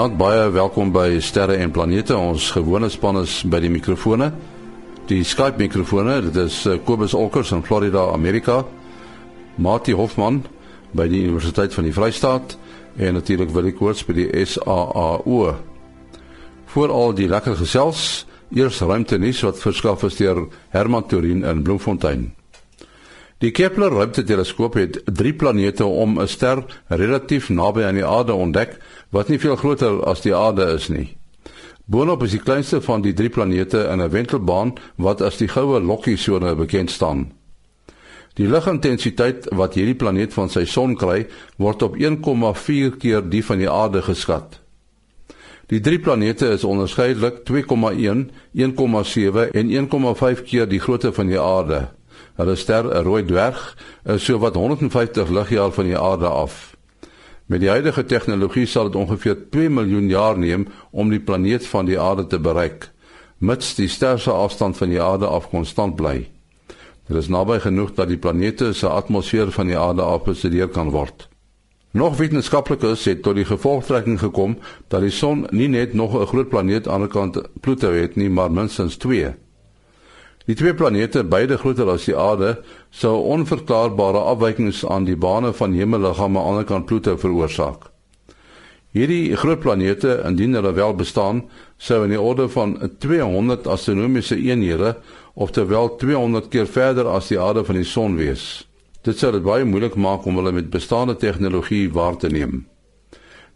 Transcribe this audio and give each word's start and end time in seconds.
Goeienaand, 0.00 0.16
baie 0.16 0.44
welkom 0.54 0.92
by 0.94 1.18
Sterre 1.20 1.58
en 1.60 1.74
Planete. 1.76 2.14
Ons 2.16 2.46
gewone 2.54 2.88
span 2.88 3.18
is 3.20 3.34
by 3.44 3.58
die 3.60 3.68
mikrofone. 3.68 4.30
Die 5.10 5.18
Skype 5.28 5.60
mikrofone, 5.60 6.14
dit 6.24 6.38
is 6.40 6.54
eh, 6.64 6.78
Kobus 6.86 7.12
Olkers 7.12 7.50
in 7.52 7.60
Florida, 7.60 8.06
Amerika. 8.08 8.62
Mati 9.60 9.92
Hofman 9.92 10.38
by 10.96 11.04
die 11.04 11.20
Universiteit 11.26 11.76
van 11.76 11.84
die 11.84 11.92
Vrystaat 11.92 12.56
en 12.96 13.18
natuurlik 13.18 13.52
Willie 13.52 13.74
Koorts 13.76 14.06
by 14.08 14.16
die 14.22 14.28
SAAU. 14.40 15.52
Vooral 16.72 17.12
die 17.18 17.28
lekker 17.28 17.60
gesels, 17.60 18.24
eers 18.56 18.80
ruimte 18.80 19.20
nuus 19.20 19.44
wat 19.44 19.60
verskaf 19.60 20.06
is 20.08 20.16
deur 20.16 20.46
Herman 20.72 21.10
Turin 21.12 21.44
in 21.44 21.60
Bloemfontein. 21.60 22.30
Die 23.44 23.52
Kepler 23.52 23.92
ruimteteleskoop 23.92 24.80
het 24.80 25.02
drie 25.04 25.36
planete 25.36 25.84
om 25.84 26.16
'n 26.20 26.28
ster 26.28 26.64
relatief 26.88 27.48
naby 27.48 27.84
aan 27.84 28.00
die 28.00 28.06
aarde 28.06 28.32
ontdek 28.32 28.80
wat 29.10 29.28
nie 29.28 29.38
veel 29.38 29.56
groter 29.56 30.04
as 30.04 30.22
die 30.22 30.34
aarde 30.34 30.64
is 30.74 30.88
nie. 30.88 31.16
Boonop 31.90 32.22
is 32.22 32.36
die 32.36 32.42
kleinste 32.42 32.78
van 32.80 33.02
die 33.02 33.14
drie 33.18 33.30
planete 33.30 33.88
in 33.90 34.00
'n 34.00 34.10
wentelbaan 34.10 34.74
wat 34.96 35.20
as 35.20 35.36
die 35.36 35.48
goue 35.48 35.80
lokkiesone 35.80 36.54
bekend 36.54 36.90
staan. 36.90 37.32
Die 38.34 38.46
ligintensiteit 38.46 39.48
wat 39.50 39.74
hierdie 39.74 39.94
planeet 39.94 40.32
van 40.32 40.48
sy 40.48 40.64
son 40.64 40.94
kry, 40.96 41.26
word 41.58 41.82
op 41.82 41.96
1,4 41.96 42.96
keer 42.96 43.22
die 43.22 43.44
van 43.44 43.58
die 43.58 43.70
aarde 43.70 44.02
geskat. 44.02 44.60
Die 45.66 45.80
drie 45.80 45.98
planete 45.98 46.48
is 46.50 46.64
onderskeidelik 46.64 47.44
2,1, 47.44 48.30
1,7 48.54 49.50
en 49.50 49.70
1,5 49.70 50.42
keer 50.42 50.66
die 50.68 50.80
grootte 50.80 51.12
van 51.12 51.26
die 51.26 51.40
aarde. 51.40 51.88
Hulle 52.36 52.56
ster, 52.56 52.84
'n 52.84 53.04
rooi 53.04 53.24
dwerg, 53.24 53.76
is 54.04 54.24
so 54.24 54.38
wat 54.38 54.54
150 54.54 55.28
ligjaar 55.28 55.72
van 55.72 55.84
die 55.84 55.98
aarde 55.98 56.26
af. 56.26 56.76
Met 57.50 57.64
die 57.64 57.68
huidige 57.68 58.04
tegnologie 58.06 58.62
sal 58.70 58.86
dit 58.86 58.94
ongeveer 58.94 59.38
2 59.50 59.70
miljoen 59.74 60.06
jaar 60.08 60.36
neem 60.38 60.68
om 60.90 61.08
die 61.10 61.18
planeet 61.18 61.64
van 61.66 61.88
die 61.88 61.96
aarde 61.98 62.26
te 62.30 62.38
bereik, 62.38 62.92
mits 63.42 63.72
die 63.74 63.88
ster 63.90 64.20
se 64.22 64.30
afstand 64.30 64.78
van 64.78 64.92
die 64.92 65.00
aarde 65.02 65.26
af 65.26 65.48
konstant 65.50 65.96
bly. 65.98 66.28
Dit 67.08 67.18
is 67.18 67.28
naby 67.28 67.58
genoeg 67.64 67.90
dat 67.96 68.06
die 68.12 68.20
planete 68.22 68.70
se 68.72 68.86
atmosfeer 68.86 69.50
van 69.50 69.66
die 69.66 69.78
aarde 69.78 70.06
af 70.06 70.22
bestudeer 70.28 70.70
kan 70.70 70.94
word. 70.94 71.26
Nog 71.90 72.20
wetenskaplikes 72.22 73.08
het 73.10 73.24
tot 73.26 73.34
die 73.34 73.48
gevolgtrekking 73.48 74.20
gekom 74.22 74.54
dat 74.86 75.02
die 75.02 75.10
son 75.10 75.48
nie 75.50 75.68
net 75.68 75.94
nog 75.94 76.14
'n 76.14 76.30
groot 76.30 76.48
planeet 76.48 76.86
aan 76.88 77.00
die 77.00 77.10
kant 77.10 77.42
Pluto 77.60 77.90
het 77.90 78.14
nie, 78.16 78.30
maar 78.30 78.52
minstens 78.52 78.96
2. 78.96 79.34
Die 80.48 80.56
twee 80.56 80.72
planete, 80.74 81.24
beide 81.24 81.58
groter 81.60 81.90
as 81.92 82.06
die 82.08 82.16
Aarde, 82.16 82.54
sou 82.90 83.18
onverklaarbare 83.34 84.22
afwykings 84.32 84.82
aan 84.88 85.04
die 85.04 85.16
bane 85.20 85.52
van 85.56 85.76
hemelliggame 85.76 86.40
aan 86.40 86.62
die 86.62 86.68
kant 86.68 86.88
Pluto 86.88 87.16
veroorsaak. 87.20 87.90
Hierdie 88.96 89.36
groot 89.38 89.60
planete, 89.62 90.16
indien 90.26 90.56
hulle 90.58 90.72
wel 90.74 90.96
bestaan, 90.98 91.44
sou 91.78 92.00
in 92.06 92.14
die 92.14 92.20
orde 92.20 92.48
van 92.50 92.74
200 92.98 93.68
astronomiese 93.70 94.38
eenhede, 94.40 94.96
oftewel 95.34 95.92
200 96.00 96.48
keer 96.50 96.66
verder 96.66 97.12
as 97.12 97.28
die 97.30 97.38
aarde 97.38 97.62
van 97.68 97.78
die 97.78 97.86
son 97.86 98.16
wees. 98.18 98.64
Dit 99.06 99.20
sou 99.20 99.30
dit 99.36 99.44
baie 99.44 99.68
moeilik 99.68 99.94
maak 99.94 100.26
om 100.26 100.40
hulle 100.40 100.56
met 100.56 100.72
bestaande 100.72 101.14
tegnologie 101.20 101.86
waar 101.92 102.18
te 102.18 102.32
neem. 102.32 102.64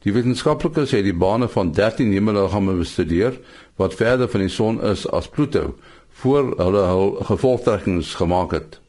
Die 0.05 0.13
wetenskaplikes 0.13 0.93
het 0.93 1.07
die 1.09 1.17
bane 1.17 1.49
van 1.49 1.73
13 1.73 2.13
hemelliggame 2.13 2.77
bestudeer 2.77 3.41
wat 3.81 3.97
verder 3.97 4.29
van 4.29 4.45
die 4.45 4.53
son 4.53 4.79
is 4.85 5.07
as 5.09 5.29
Pluto 5.33 5.73
voor 6.15 6.55
hulle 6.57 6.87
hul 6.89 7.11
gevolgtrekkings 7.27 8.15
gemaak 8.15 8.53
het. 8.55 8.81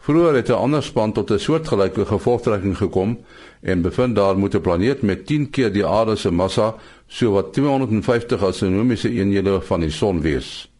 Vroeger 0.00 0.34
het 0.34 0.48
'n 0.48 0.52
ander 0.52 0.82
span 0.82 1.12
tot 1.12 1.30
'n 1.30 1.38
soortgelyke 1.38 2.06
gevolgtrekking 2.06 2.76
gekom 2.76 3.18
en 3.60 3.82
bevind 3.82 4.16
daar 4.16 4.38
moet 4.38 4.54
'n 4.54 4.60
planeet 4.60 5.02
met 5.02 5.26
10 5.26 5.50
keer 5.50 5.72
die 5.72 5.86
aarde 5.86 6.16
se 6.16 6.30
massa, 6.30 6.74
so 7.06 7.30
wat 7.30 7.52
250 7.52 8.42
astronomiese 8.42 9.10
eenhede 9.10 9.60
van 9.60 9.80
die 9.80 9.90
son 9.90 10.20
wees. 10.20 10.72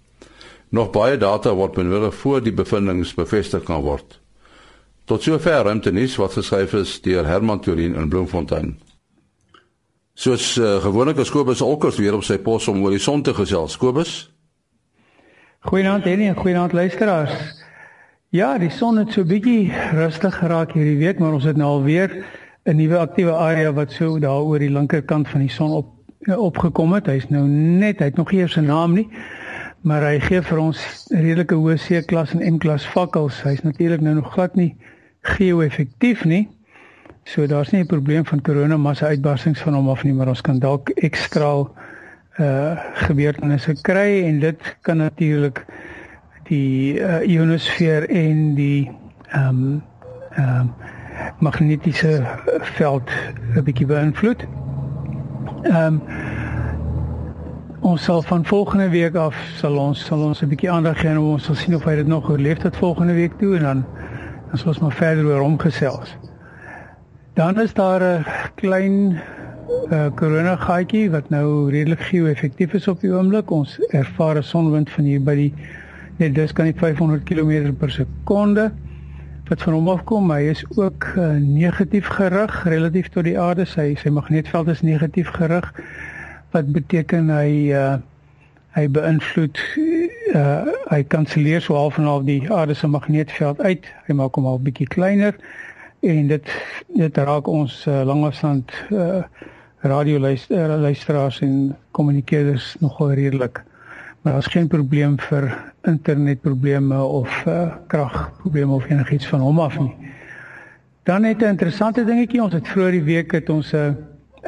Nog 0.69 0.91
baie 0.91 1.17
data 1.17 1.55
word 1.55 1.73
benodig 1.73 2.15
voor 2.15 2.43
die 2.43 2.53
bevindinge 2.53 3.13
bevestig 3.17 3.63
kan 3.63 3.83
word. 3.83 4.21
Tot 5.05 5.23
sover 5.23 5.63
ruimte 5.63 5.93
nuus 5.93 6.17
wat 6.17 6.33
geskryf 6.33 6.73
is 6.73 7.01
deur 7.01 7.27
Herman 7.27 7.61
Turin 7.61 7.95
in 7.95 8.09
Bloemfontein. 8.09 8.81
Soos 10.15 10.57
uh, 10.57 10.77
gewoonlik 10.83 11.17
is 11.17 11.31
Kobus 11.31 11.61
Olkers 11.61 11.97
weer 11.97 12.15
op 12.15 12.25
sy 12.25 12.39
pos 12.39 12.69
om 12.69 12.83
oor 12.83 12.91
die 12.91 12.99
son 12.99 13.23
te 13.23 13.35
gesels. 13.35 13.77
Kobus 13.77 14.31
Goeienaand 15.61 16.05
Henny 16.05 16.27
en 16.29 16.37
goeienaand 16.37 16.73
luisteraars. 16.73 17.33
Ja, 18.29 18.59
die 18.59 18.71
son 18.73 18.97
het 18.97 19.11
so 19.13 19.27
bietjie 19.29 19.67
rustig 19.93 20.39
geraak 20.41 20.71
hierdie 20.73 20.97
week, 20.97 21.19
maar 21.21 21.35
ons 21.37 21.45
het 21.45 21.59
nou 21.61 21.69
alweer 21.69 22.15
'n 22.65 22.77
nuwe 22.77 22.97
aktiewe 22.97 23.33
area 23.33 23.73
wat 23.73 23.93
so 23.93 24.19
daar 24.19 24.41
oor 24.41 24.59
die 24.59 24.71
linkerkant 24.71 25.29
van 25.29 25.41
die 25.41 25.51
son 25.51 25.71
op 25.71 25.87
opgekom 26.37 26.93
het. 26.93 27.07
Hy's 27.07 27.29
nou 27.29 27.45
net, 27.47 27.99
hy 27.99 28.05
het 28.05 28.17
nog 28.17 28.31
nie 28.31 28.41
eers 28.41 28.57
'n 28.57 28.65
naam 28.65 28.95
nie, 28.95 29.09
maar 29.81 30.03
hy 30.03 30.21
gee 30.21 30.43
vir 30.43 30.59
ons 30.59 31.07
redelike 31.11 31.55
hoë 31.55 31.77
C-klas 31.77 32.33
en 32.33 32.55
M-klas 32.55 32.87
vakkels. 32.87 33.43
Hy's 33.43 33.63
natuurlik 33.63 34.01
nou 34.01 34.15
nog 34.15 34.33
glad 34.33 34.55
nie 34.55 34.77
geo-effektief 35.21 36.25
nie. 36.25 36.49
So 37.25 37.47
daar's 37.47 37.71
nie 37.71 37.83
'n 37.83 37.87
probleem 37.87 38.25
van 38.25 38.41
koronamassa 38.41 39.07
uitbarstings 39.07 39.61
van 39.61 39.75
hom 39.75 39.89
af 39.89 40.05
nie, 40.05 40.15
maar 40.15 40.29
ons 40.29 40.41
kan 40.41 40.59
dalk 40.59 40.89
ekstra 40.89 41.69
uh 42.41 42.79
gebeurtenisse 43.07 43.75
kry 43.83 44.25
en 44.25 44.41
dit 44.41 44.77
kan 44.81 44.97
natuurlik 44.97 45.65
die 46.49 46.99
uh, 46.99 47.21
ionosfeer 47.29 48.09
en 48.09 48.55
die 48.55 48.91
ehm 49.31 49.49
um, 49.49 49.83
ehm 50.31 50.61
um, 50.61 50.73
magnetiese 51.39 52.23
veld 52.77 53.11
'n 53.55 53.65
bietjie 53.65 53.87
beïnvloed. 53.87 54.47
Ehm 55.63 55.77
um, 55.87 56.03
ons 57.81 58.05
sal 58.05 58.23
van 58.23 58.45
volgende 58.45 58.89
week 58.89 59.15
af 59.15 59.37
sal 59.57 59.77
ons 59.79 60.05
sal 60.05 60.23
ons 60.23 60.43
'n 60.43 60.49
bietjie 60.49 60.71
aandag 60.71 61.01
gee 61.01 61.11
en 61.11 61.19
ons 61.19 61.45
sal 61.45 61.55
sien 61.55 61.75
of 61.75 61.85
hy 61.85 61.95
dit 61.95 62.07
nog 62.07 62.31
oorleef 62.31 62.59
tot 62.59 62.77
volgende 62.77 63.13
week 63.13 63.39
toe 63.39 63.57
en 63.57 63.63
dan 63.63 63.85
dan 64.51 64.59
sal 64.59 64.69
ons 64.69 64.79
maar 64.79 64.93
verder 64.93 65.25
oor 65.27 65.41
hom 65.41 65.59
gesels. 65.59 66.17
Dan 67.35 67.61
is 67.61 67.75
daar 67.75 68.03
'n 68.03 68.25
klein 68.55 69.21
uh, 69.91 70.07
corona 70.15 70.57
gaatjie 70.57 71.09
wat 71.11 71.31
nou 71.31 71.71
redelik 71.71 72.03
geo-effektief 72.11 72.75
is 72.79 72.89
op 72.89 73.01
die 73.01 73.13
oomblik. 73.13 73.51
Ons 73.51 73.79
ervaar 73.91 74.39
'n 74.39 74.43
sonwind 74.43 74.91
van 74.91 75.05
hier 75.05 75.23
by 75.23 75.35
die 75.35 75.53
net 76.19 76.35
dis 76.35 76.53
kan 76.53 76.65
nie 76.65 76.77
500 76.77 77.25
km 77.25 77.73
per 77.79 77.91
sekonde 77.91 78.71
wat 79.49 79.63
van 79.63 79.73
hom 79.73 79.89
afkom. 79.89 80.31
Hy 80.31 80.43
is 80.53 80.65
ook 80.77 81.07
uh, 81.17 81.33
negatief 81.41 82.07
gerig 82.07 82.65
relatief 82.65 83.09
tot 83.09 83.25
die 83.25 83.39
aarde. 83.39 83.65
Sy 83.65 83.95
sy 83.95 84.11
magnetveld 84.11 84.69
is 84.69 84.83
negatief 84.83 85.29
gerig 85.35 85.73
wat 86.51 86.73
beteken 86.73 87.31
hy 87.31 87.73
uh, 87.75 87.97
hy 88.77 88.87
beïnvloed 88.89 89.59
uh, 90.35 90.67
hy 90.91 91.03
kanselleer 91.03 91.63
so 91.63 91.75
half 91.75 91.99
en 91.99 92.07
half 92.07 92.23
die 92.29 92.45
aarde 92.53 92.75
se 92.75 92.87
magnetveld 92.87 93.61
uit. 93.61 93.87
Hy 94.07 94.15
maak 94.15 94.39
hom 94.39 94.47
al 94.47 94.63
bietjie 94.63 94.87
kleiner 94.87 95.35
en 96.01 96.29
dit 96.31 96.53
dit 96.97 97.17
raak 97.17 97.49
ons 97.49 97.87
uh, 97.87 98.03
langafstand 98.07 98.71
uh, 98.91 99.23
radioluisteraars 99.81 101.41
en 101.41 101.77
kommunikeerders 101.91 102.77
nogal 102.79 103.13
redelik. 103.13 103.63
Maar 104.21 104.33
daar's 104.33 104.47
geen 104.47 104.69
probleem 104.69 105.19
vir 105.19 105.73
internetprobleme 105.83 107.03
of 107.03 107.45
uh, 107.47 107.73
kragprobleme 107.87 108.73
of 108.73 108.89
enigiets 108.91 109.27
van 109.27 109.41
hom 109.41 109.61
af 109.61 109.79
nie. 109.79 109.97
Dan 111.03 111.25
het 111.25 111.41
'n 111.41 111.45
interessante 111.45 112.05
dingetjie, 112.05 112.43
ons 112.43 112.53
het 112.53 112.69
vroeër 112.69 112.91
die 112.91 113.03
week 113.03 113.33
het 113.33 113.49
ons 113.49 113.73
'n 113.73 113.77
uh, 113.77 113.95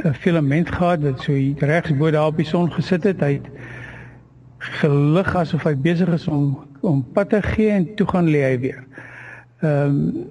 'n 0.04 0.14
filament 0.14 0.70
gehad 0.72 1.02
wat 1.02 1.20
so 1.20 1.32
regs 1.58 1.96
bo 1.96 2.10
daar 2.10 2.26
op 2.26 2.36
die 2.36 2.46
son 2.46 2.72
gesit 2.72 3.04
het. 3.04 3.20
Hy 3.20 3.32
het 3.32 3.48
gelig 4.58 5.34
asof 5.36 5.64
hy 5.64 5.74
besig 5.76 6.08
is 6.08 6.28
om 6.28 6.70
om 6.80 7.04
pad 7.14 7.28
te 7.30 7.42
gee 7.42 7.70
en 7.70 7.94
toe 7.94 8.06
gaan 8.08 8.26
lê 8.26 8.42
hy 8.42 8.58
weer. 8.58 8.84
Ehm 9.60 9.86
um, 9.86 10.30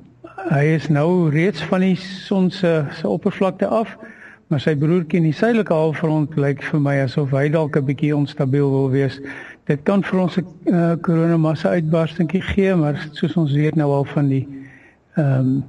hy 0.52 0.64
is 0.74 0.88
nou 0.90 1.30
reeds 1.30 1.64
van 1.64 1.80
die 1.80 1.96
son 1.96 2.50
se 2.52 2.86
se 2.92 3.08
oppervlakte 3.08 3.68
af 3.68 3.98
maar 4.52 4.60
sy 4.60 4.74
broertjie 4.76 5.22
in 5.22 5.30
die 5.30 5.36
suidelike 5.36 5.74
halfrond 5.74 6.34
lyk 6.36 6.64
vir 6.68 6.82
my 6.84 6.98
asof 7.06 7.32
hy 7.32 7.46
dalk 7.50 7.78
'n 7.80 7.86
bietjie 7.88 8.16
onstabiel 8.16 8.70
wil 8.70 8.90
wees. 8.92 9.20
Dit 9.66 9.84
kan 9.88 10.04
vir 10.04 10.20
ons 10.20 10.38
'n 10.38 10.46
uh, 10.68 10.96
koronamassa 11.02 11.70
uitbarstingkie 11.70 12.42
gee, 12.42 12.76
maar 12.76 13.00
soos 13.12 13.38
ons 13.38 13.54
weet 13.54 13.76
nou 13.76 13.90
al 13.92 14.04
van 14.04 14.28
die 14.28 14.48
ehm 15.16 15.40
um, 15.40 15.64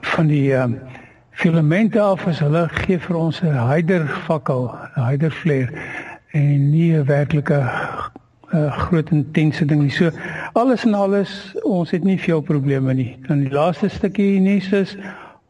van 0.00 0.26
die 0.26 0.50
ehm 0.54 0.74
um, 0.74 0.78
filamente 1.30 2.00
af 2.00 2.26
as 2.26 2.40
hulle 2.40 2.68
gee 2.68 2.98
vir 2.98 3.16
ons 3.16 3.40
'n 3.42 3.54
hyder 3.70 4.08
fakkel, 4.26 4.70
'n 4.96 5.00
hyder 5.00 5.30
flare 5.30 5.70
en 6.32 6.70
nie 6.70 6.92
'n 6.96 7.06
werklike 7.06 7.62
uh, 8.52 8.78
groot 8.78 9.10
intense 9.10 9.64
ding 9.64 9.82
nie. 9.82 9.90
So 9.90 10.10
alles 10.52 10.84
en 10.84 10.94
alles, 10.94 11.54
ons 11.62 11.90
het 11.90 12.04
nie 12.04 12.18
veel 12.20 12.40
probleme 12.40 12.94
nie. 12.94 13.16
Dan 13.26 13.44
die 13.46 13.52
laaste 13.52 13.88
stukkie 13.88 14.40
nuus 14.40 14.72
is 14.72 14.96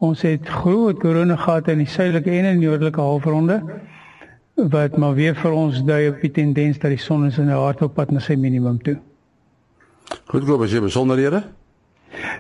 Ons 0.03 0.25
het 0.27 0.49
groot 0.49 0.99
korona 0.99 1.37
gehad 1.39 1.69
in 1.71 1.79
die 1.85 1.87
suidelike 1.87 2.31
en 2.31 2.45
in 2.45 2.59
die 2.59 2.67
noordelike 2.67 3.01
halfronde 3.01 3.63
wat 4.73 4.97
maar 5.01 5.15
weer 5.15 5.35
vir 5.39 5.53
ons 5.55 5.79
dui 5.87 6.09
op 6.11 6.21
die 6.21 6.31
tendens 6.35 6.79
dat 6.83 6.91
die 6.93 7.01
son 7.01 7.27
is 7.27 7.39
in 7.39 7.47
'n 7.47 7.57
hardloppad 7.57 8.11
na 8.11 8.21
sy 8.21 8.35
minimum 8.35 8.83
toe. 8.83 8.99
Goed 10.27 10.45
glo 10.45 10.63
as 10.63 10.73
jy 10.73 10.81
besonderhede? 10.81 11.43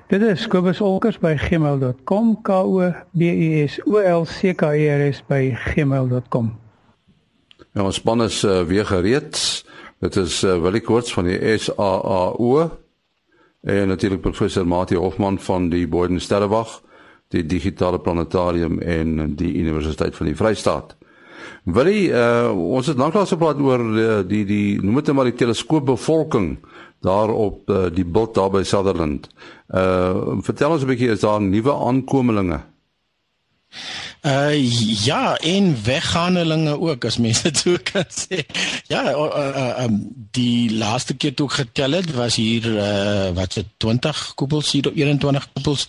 Dit 0.08 0.22
is 0.22 0.46
kobusolkers@gmail.com 0.46 2.42
k 2.42 2.50
o 2.50 2.92
b 3.12 3.22
u 3.22 3.66
s 3.68 3.80
o 3.86 3.98
l 4.20 4.24
c 4.24 4.54
k 4.54 4.62
e 4.76 4.88
r 4.90 5.12
s 5.12 5.22
by 5.28 5.54
gmail.com. 5.54 6.58
Ja, 7.72 7.84
ons 7.84 7.94
span 7.94 8.22
is 8.22 8.44
uh, 8.44 8.62
weer 8.62 8.86
gereed. 8.86 9.64
Dit 10.00 10.16
is 10.16 10.42
uh, 10.44 10.58
Willie 10.60 10.80
Koorts 10.80 11.12
van 11.12 11.24
die 11.24 11.58
SAAO 11.58 12.70
en 13.62 13.88
natuurlik 13.88 14.20
professor 14.20 14.66
Mati 14.66 14.96
Hofman 14.96 15.38
van 15.38 15.68
die 15.68 15.88
Boden 15.88 16.20
Sterrewag, 16.20 16.82
die 17.32 17.44
digitale 17.48 17.98
planetarium 17.98 18.78
en 18.80 19.36
die 19.36 19.54
Universiteit 19.60 20.16
van 20.16 20.30
die 20.30 20.36
Vrystaat. 20.36 20.96
Willie, 21.64 22.10
uh, 22.10 22.50
ons 22.50 22.88
het 22.90 22.98
lanklaas 22.98 23.30
gepraat 23.34 23.60
oor 23.62 23.82
uh, 23.94 24.20
die 24.26 24.42
die 24.46 24.80
noem 24.82 24.98
dit 25.00 25.12
maar 25.14 25.30
die 25.30 25.38
teleskoopbevolking 25.38 26.56
daar 27.02 27.30
op 27.30 27.70
uh, 27.70 27.86
die 27.94 28.06
bot 28.06 28.34
daar 28.34 28.50
by 28.50 28.62
Sutherland. 28.66 29.28
Uh 29.70 30.40
vertel 30.42 30.74
ons 30.74 30.82
'n 30.82 30.90
bietjie 30.90 31.10
is 31.14 31.22
daar 31.22 31.40
nuwe 31.40 31.72
aankomelinge? 31.72 32.60
Uh 34.22 34.54
ja, 35.04 35.36
en 35.36 35.82
weggaandelinge 35.82 36.80
ook 36.80 37.04
as 37.04 37.16
mense 37.18 37.42
dit 37.50 37.58
so 37.58 37.76
kan 37.82 38.04
sê. 38.06 38.44
Ja, 38.86 39.02
uh, 39.10 39.24
uh, 39.34 39.82
um, 39.82 39.96
die 40.30 40.70
laaste 40.70 41.16
keer 41.18 41.34
toe 41.34 41.48
ek 41.50 41.56
getel 41.56 41.98
het 41.98 42.12
was 42.14 42.38
hier 42.38 42.68
uh 42.70 43.32
wat 43.34 43.58
se 43.58 43.64
20 43.82 44.20
koepels 44.38 44.70
hier 44.70 44.92
21 44.94 45.48
koepels 45.52 45.86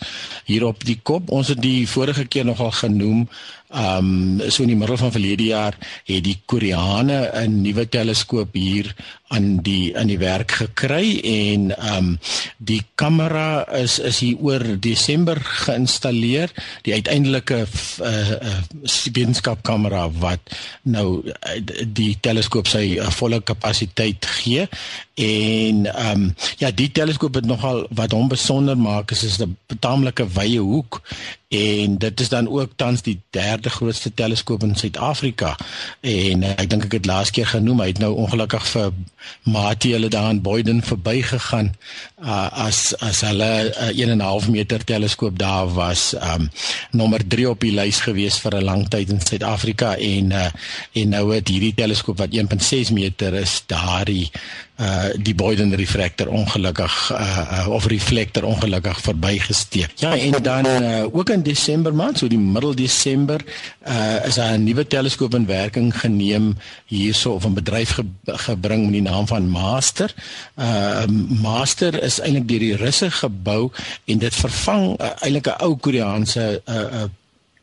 hier 0.50 0.66
op 0.66 0.82
die 0.82 0.98
kop. 1.02 1.30
Ons 1.30 1.54
het 1.54 1.62
die 1.62 1.86
vorige 1.88 2.26
keer 2.26 2.44
nogal 2.44 2.74
genoem 2.74 3.28
um 3.74 4.40
so 4.48 4.62
in 4.62 4.72
die 4.72 4.78
middel 4.78 4.96
van 4.96 5.12
verlede 5.12 5.50
jaar 5.50 5.76
het 6.06 6.24
die 6.24 6.38
Koreane 6.46 7.30
'n 7.34 7.60
nuwe 7.62 7.88
teleskoop 7.88 8.54
hier 8.54 8.94
aan 9.34 9.62
die 9.66 9.96
aan 9.98 10.06
die 10.06 10.18
werk 10.18 10.52
gekry 10.60 11.18
en 11.24 11.72
um 11.94 12.18
die 12.58 12.82
kamera 12.94 13.64
is 13.74 13.98
is 13.98 14.20
hier 14.22 14.38
oor 14.38 14.64
Desember 14.80 15.40
geïnstalleer 15.40 16.52
die 16.86 16.94
uiteindelike 16.94 17.64
uh, 17.64 18.30
uh, 18.30 18.60
wetenskapkamera 19.12 20.06
wat 20.22 20.54
nou 20.82 21.22
uh, 21.24 21.58
die 21.86 22.14
teleskoop 22.20 22.70
sy 22.70 22.98
uh, 22.98 23.10
volle 23.10 23.40
kapasiteit 23.40 24.26
gee 24.42 24.68
en 25.14 25.86
um 26.06 26.34
ja 26.62 26.70
die 26.70 26.90
teleskoop 26.92 27.34
het 27.40 27.46
nogal 27.46 27.86
wat 27.90 28.14
hom 28.14 28.28
besonder 28.28 28.78
maak 28.78 29.10
is 29.10 29.24
is 29.24 29.40
'n 29.40 29.56
taamlike 29.80 30.26
wye 30.36 30.58
hoek 30.58 31.02
en 31.54 31.98
dit 31.98 32.20
is 32.20 32.28
dan 32.28 32.48
ook 32.48 32.72
tans 32.76 33.02
die 33.02 33.20
derde 33.30 33.70
grootste 33.70 34.14
teleskoop 34.14 34.62
in 34.62 34.74
Suid-Afrika. 34.76 35.56
En 36.00 36.42
uh, 36.42 36.52
ek 36.58 36.70
dink 36.70 36.88
ek 36.88 36.98
het 36.98 37.08
laas 37.08 37.30
keer 37.34 37.46
genoem 37.52 37.82
hy 37.84 37.90
het 37.92 38.02
nou 38.02 38.14
ongelukkig 38.24 38.66
vir 38.72 38.92
Mati 39.48 39.94
hulle 39.94 40.10
daar 40.12 40.30
in 40.34 40.42
Boyden 40.44 40.82
verbygegaan 40.84 41.70
uh, 42.20 42.48
as 42.66 42.92
as 43.04 43.22
hulle 43.24 43.72
'n 43.94 44.20
uh, 44.20 44.40
1.5 44.42 44.50
meter 44.50 44.84
teleskoop 44.84 45.38
daar 45.38 45.70
was 45.74 46.12
um 46.32 46.50
nommer 46.90 47.26
3 47.26 47.48
op 47.50 47.60
die 47.60 47.72
lys 47.72 48.00
gewees 48.04 48.38
vir 48.38 48.58
'n 48.58 48.64
lang 48.64 48.88
tyd 48.88 49.10
in 49.10 49.20
Suid-Afrika. 49.20 49.96
En 49.96 50.30
uh, 50.30 50.50
en 50.92 51.08
nou 51.08 51.34
het 51.34 51.48
hierdie 51.48 51.74
teleskoop 51.74 52.18
wat 52.18 52.34
1.6 52.34 52.92
meter 52.92 53.34
is 53.34 53.62
daardie 53.66 54.30
uh 54.76 55.12
die 55.22 55.34
Boyden 55.34 55.74
refractor 55.74 56.28
ongelukkig 56.28 57.10
uh, 57.12 57.64
uh 57.66 57.68
of 57.70 57.86
reflector 57.86 58.44
ongelukkig 58.44 59.00
verbygesteek. 59.00 59.90
Ja, 59.96 60.16
en 60.18 60.42
dan 60.42 60.66
uh, 60.66 61.04
ook 61.12 61.30
in 61.30 61.42
Desember 61.42 61.94
maand, 61.94 62.18
so 62.18 62.26
die 62.28 62.38
middel 62.38 62.74
Desember, 62.74 63.40
uh 63.86 64.26
is 64.26 64.34
daar 64.34 64.58
'n 64.58 64.64
nuwe 64.64 64.86
teleskoop 64.86 65.34
in 65.34 65.46
werking 65.46 65.98
geneem 66.00 66.56
hierso 66.86 67.32
of 67.32 67.46
'n 67.46 67.54
bedryf 67.54 67.90
ge 67.90 68.04
gebring 68.24 68.82
met 68.82 68.92
die 68.92 69.02
naam 69.02 69.26
van 69.26 69.48
Master. 69.48 70.14
Uh 70.58 71.06
Master 71.42 72.02
is 72.02 72.20
eintlik 72.20 72.48
deur 72.48 72.58
die 72.58 72.76
Russe 72.76 73.10
gebou 73.10 73.70
en 74.04 74.18
dit 74.18 74.34
vervang 74.34 75.00
uh, 75.00 75.10
eintlik 75.20 75.46
'n 75.46 75.62
ou 75.62 75.76
Koreaanse 75.76 76.62
uh, 76.66 76.74
uh 76.74 77.04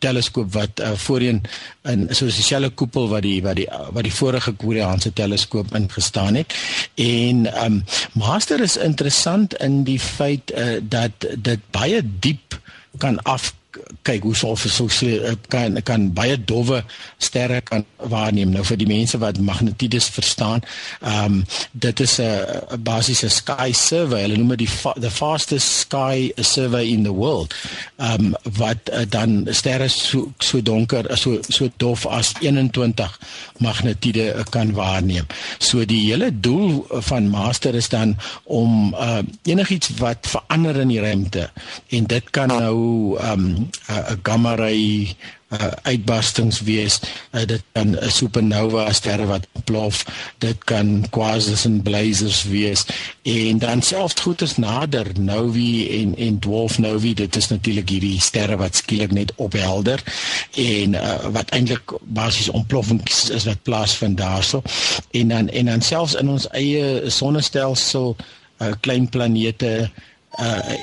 teleskoop 0.01 0.51
wat 0.53 0.81
uh, 0.81 0.91
voorheen 1.05 1.41
in 1.89 2.07
so 2.09 2.25
'n 2.25 2.33
spesiale 2.33 2.69
koepel 2.69 3.09
wat 3.09 3.21
die 3.21 3.39
wat 3.45 3.55
die 3.55 3.67
wat 3.91 4.03
die 4.03 4.13
vorige 4.13 4.51
Koreaanse 4.51 5.13
teleskoop 5.13 5.75
ingestaan 5.75 6.35
het. 6.35 6.53
En 6.95 7.47
um, 7.63 7.83
Master 8.13 8.59
is 8.59 8.77
interessant 8.77 9.53
in 9.53 9.83
die 9.83 9.99
feit 9.99 10.51
uh, 10.51 10.79
dat 10.81 11.11
dit 11.37 11.59
baie 11.71 12.01
diep 12.19 12.59
kan 12.97 13.21
af 13.23 13.53
kyk 14.05 14.25
hoe 14.25 14.35
sou 14.35 14.53
vir 14.57 14.73
so 14.73 14.87
eh, 15.07 15.35
kan 15.51 15.77
kan 15.87 16.07
baie 16.15 16.35
dowwe 16.37 16.81
sterre 17.21 17.61
kan 17.61 17.85
waarneem 18.11 18.51
nou 18.53 18.63
vir 18.67 18.79
die 18.81 18.89
mense 18.89 19.19
wat 19.21 19.39
magnetiedes 19.39 20.09
verstaan. 20.13 20.63
Ehm 21.01 21.25
um, 21.25 21.45
dit 21.71 21.99
is 21.99 22.19
'n 22.19 22.81
basiese 22.83 23.29
sky 23.29 23.71
survey. 23.73 24.21
Hulle 24.21 24.37
noem 24.37 24.55
dit 24.55 24.65
die 24.65 24.67
fa 24.67 24.93
the 24.99 25.11
fastest 25.11 25.79
sky 25.85 26.31
survey 26.37 26.91
in 26.91 27.03
the 27.03 27.13
world. 27.13 27.53
Ehm 27.97 28.25
um, 28.25 28.35
wat 28.57 28.89
uh, 28.91 29.05
dan 29.09 29.47
sterre 29.49 29.87
so 29.87 30.31
so 30.39 30.61
donker 30.61 31.17
so 31.17 31.39
so 31.49 31.69
dof 31.77 32.05
as 32.07 32.33
21 32.41 33.19
magnetiede 33.57 34.33
uh, 34.33 34.43
kan 34.49 34.73
waarneem. 34.73 35.25
So 35.59 35.85
die 35.85 36.11
hele 36.11 36.31
doel 36.39 36.85
van 36.89 37.29
master 37.29 37.75
is 37.75 37.89
dan 37.89 38.17
om 38.43 38.93
uh, 38.93 39.19
enigiets 39.43 39.89
wat 39.97 40.27
verander 40.27 40.75
in 40.79 40.87
die 40.87 41.01
ruimte 41.01 41.49
en 41.89 42.05
dit 42.05 42.29
kan 42.29 42.47
nou 42.47 43.17
ehm 43.19 43.45
um, 43.45 43.60
'n 43.87 44.19
gamma 44.23 44.55
ray 44.55 45.15
uh, 45.51 45.71
uitbarstings 45.81 46.61
wees. 46.61 46.99
Uh, 47.31 47.45
dit 47.45 47.63
kan 47.71 47.95
'n 47.95 48.09
supernova 48.09 48.93
sterre 48.93 49.25
wat 49.25 49.47
plof, 49.63 50.05
dit 50.37 50.63
kan 50.63 51.05
quasars 51.09 51.65
en 51.65 51.81
blazers 51.81 52.43
wees 52.43 52.85
en 53.21 53.57
dan 53.57 53.81
selfs 53.81 54.21
goeders 54.21 54.57
nader 54.57 55.07
novae 55.19 55.89
en 55.99 56.15
en 56.17 56.39
dwarf 56.39 56.77
novae. 56.79 57.13
Dit 57.13 57.35
is 57.35 57.47
natuurlik 57.47 57.89
hierdie 57.89 58.21
sterre 58.21 58.57
wat 58.57 58.75
skielik 58.75 59.11
net 59.11 59.33
ophelder 59.35 60.03
en 60.55 60.93
uh, 60.93 61.25
wat 61.31 61.49
eintlik 61.49 61.91
basies 62.01 62.49
ontploffings 62.49 63.29
is 63.29 63.43
wat 63.45 63.63
plaasvind 63.63 64.17
daarso. 64.17 64.61
En 65.11 65.27
dan 65.27 65.49
en 65.49 65.65
dan 65.65 65.81
selfs 65.81 66.15
in 66.15 66.29
ons 66.29 66.47
eie 66.49 67.09
sonnestelsel 67.09 68.15
uh, 68.61 68.71
klein 68.79 69.09
planete 69.09 69.67
uh 69.67 70.09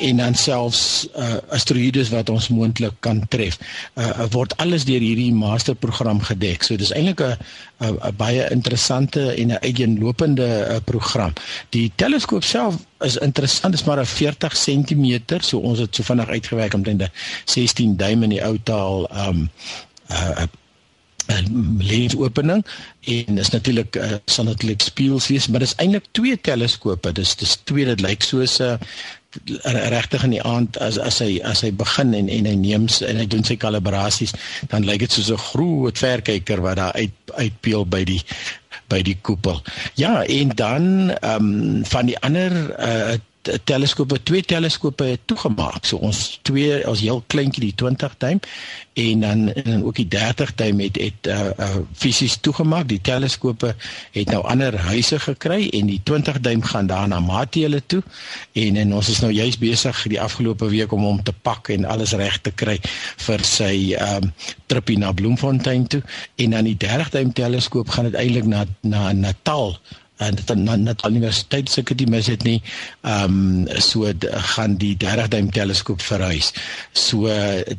en 0.01 0.17
dan 0.17 0.35
selfs 0.35 1.09
uh 1.17 1.37
asteroïdes 1.55 2.11
wat 2.13 2.29
ons 2.29 2.49
moontlik 2.53 2.93
kan 3.01 3.23
tref. 3.29 3.57
Uh 3.97 4.27
word 4.33 4.53
alles 4.61 4.85
deur 4.85 5.01
hierdie 5.01 5.33
masterprogram 5.33 6.21
gedek. 6.21 6.63
So 6.63 6.77
dis 6.77 6.93
eintlik 6.93 7.21
'n 7.21 7.37
'n 7.81 8.17
baie 8.17 8.45
interessante 8.51 9.33
en 9.33 9.49
'n 9.49 9.63
uiteenlopende 9.65 10.49
uh, 10.69 10.77
program. 10.85 11.33
Die 11.71 11.93
teleskoop 11.95 12.45
self 12.45 12.75
is 13.01 13.17
interessant, 13.17 13.75
is 13.75 13.85
maar 13.85 14.01
'n 14.01 14.07
40 14.07 14.53
cm, 14.53 15.41
so 15.41 15.59
ons 15.59 15.79
het 15.79 15.95
so 15.95 16.03
vinnig 16.03 16.29
uitgewerk 16.29 16.75
omtrent 16.75 17.11
16 17.45 17.97
duim 17.97 18.23
in 18.23 18.31
die 18.31 18.45
ou 18.45 18.59
taal 18.63 19.09
um 19.27 19.51
uh 20.11 20.47
'n 21.29 21.77
lensopening 21.79 22.65
en 23.05 23.39
is 23.39 23.51
natuurlik 23.51 23.97
uh, 23.97 24.17
sal 24.25 24.45
natuurlik 24.45 24.81
spieëls 24.81 25.27
wees 25.29 25.49
maar 25.49 25.61
dis 25.61 25.75
eintlik 25.77 26.07
twee 26.17 26.41
teleskope 26.41 27.13
dis 27.13 27.35
dis 27.37 27.57
twee 27.69 27.85
dit 27.85 28.01
lyk 28.01 28.25
soos 28.25 28.59
'n 28.61 28.65
uh, 28.65 28.79
regtig 29.93 30.23
in 30.25 30.31
die 30.31 30.43
aand 30.43 30.79
as 30.81 30.97
as 30.99 31.19
hy 31.21 31.37
as 31.45 31.61
hy 31.61 31.71
begin 31.77 32.15
en 32.17 32.31
en 32.33 32.47
hy 32.49 32.55
neem 32.57 32.87
en 33.05 33.21
hy 33.21 33.27
doen 33.29 33.45
sy 33.45 33.59
kalibrasies 33.61 34.33
dan 34.73 34.87
lyk 34.89 35.05
dit 35.05 35.13
soos 35.13 35.31
'n 35.31 35.45
groot 35.51 35.99
verkyker 35.99 36.65
wat 36.65 36.81
daar 36.81 36.97
uit 36.97 37.13
uitpeel 37.37 37.85
by 37.85 38.05
die 38.05 38.23
by 38.89 39.03
die 39.05 39.19
koepel. 39.21 39.61
Ja, 40.01 40.25
en 40.25 40.49
dan 40.57 41.11
ehm 41.21 41.45
um, 41.45 41.85
van 41.85 42.07
die 42.09 42.19
ander 42.25 42.53
uh, 42.81 43.19
teleskope, 43.65 44.23
twee 44.23 44.43
teleskope 44.43 45.05
het 45.05 45.21
toegemaak. 45.25 45.85
So 45.87 46.01
ons 46.05 46.39
twee 46.43 46.81
as 46.87 47.03
heel 47.05 47.23
kleintjie 47.27 47.69
die 47.69 47.75
20 47.75 48.17
duim 48.19 48.41
en 48.99 49.21
dan 49.21 49.53
en 49.53 49.85
ook 49.85 49.95
die 50.01 50.09
30 50.09 50.55
duim 50.59 50.81
het 50.81 50.97
het 50.99 51.29
uh, 51.31 51.51
uh 51.59 51.83
fisies 51.95 52.37
toegemaak. 52.43 52.89
Die 52.89 53.01
teleskope 53.01 53.75
het 54.13 54.31
nou 54.31 54.43
ander 54.45 54.75
huise 54.89 55.19
gekry 55.23 55.69
en 55.69 55.87
die 55.91 56.01
20 56.03 56.41
duim 56.41 56.63
gaan 56.63 56.87
daar 56.87 57.09
na 57.09 57.21
Matele 57.21 57.83
toe 57.87 58.03
en 58.53 58.77
en 58.77 58.95
ons 58.95 59.09
is 59.09 59.21
nou 59.21 59.33
juis 59.33 59.59
besig 59.59 60.03
die 60.11 60.21
afgelope 60.21 60.69
week 60.69 60.93
om 60.93 61.07
hom 61.07 61.23
te 61.23 61.33
pak 61.33 61.69
en 61.75 61.85
alles 61.85 62.13
reg 62.19 62.41
te 62.41 62.51
kry 62.51 62.79
vir 63.27 63.45
sy 63.47 63.95
um 63.95 64.33
tripie 64.67 64.99
na 64.99 65.13
Bloemfontein 65.13 65.87
toe 65.87 66.03
en 66.37 66.57
dan 66.57 66.69
die 66.69 66.77
30 66.77 67.15
duim 67.15 67.33
teleskoop 67.33 67.89
gaan 67.95 68.11
uiteindelik 68.11 68.47
na 68.47 68.65
na 68.81 69.13
Natal 69.13 69.79
en 70.19 70.35
dit 70.35 70.47
dan 70.47 70.83
net 70.83 71.03
aan 71.03 71.15
universiteit 71.15 71.71
seker 71.71 71.97
die 71.97 72.09
mis 72.11 72.27
het 72.27 72.43
nie. 72.47 72.59
Ehm 73.03 73.67
um, 73.69 73.81
so 73.81 74.13
gaan 74.55 74.77
die 74.77 74.97
30 74.97 75.29
duim 75.29 75.51
teleskoop 75.51 76.03
verhuis. 76.03 76.53
So 76.93 77.31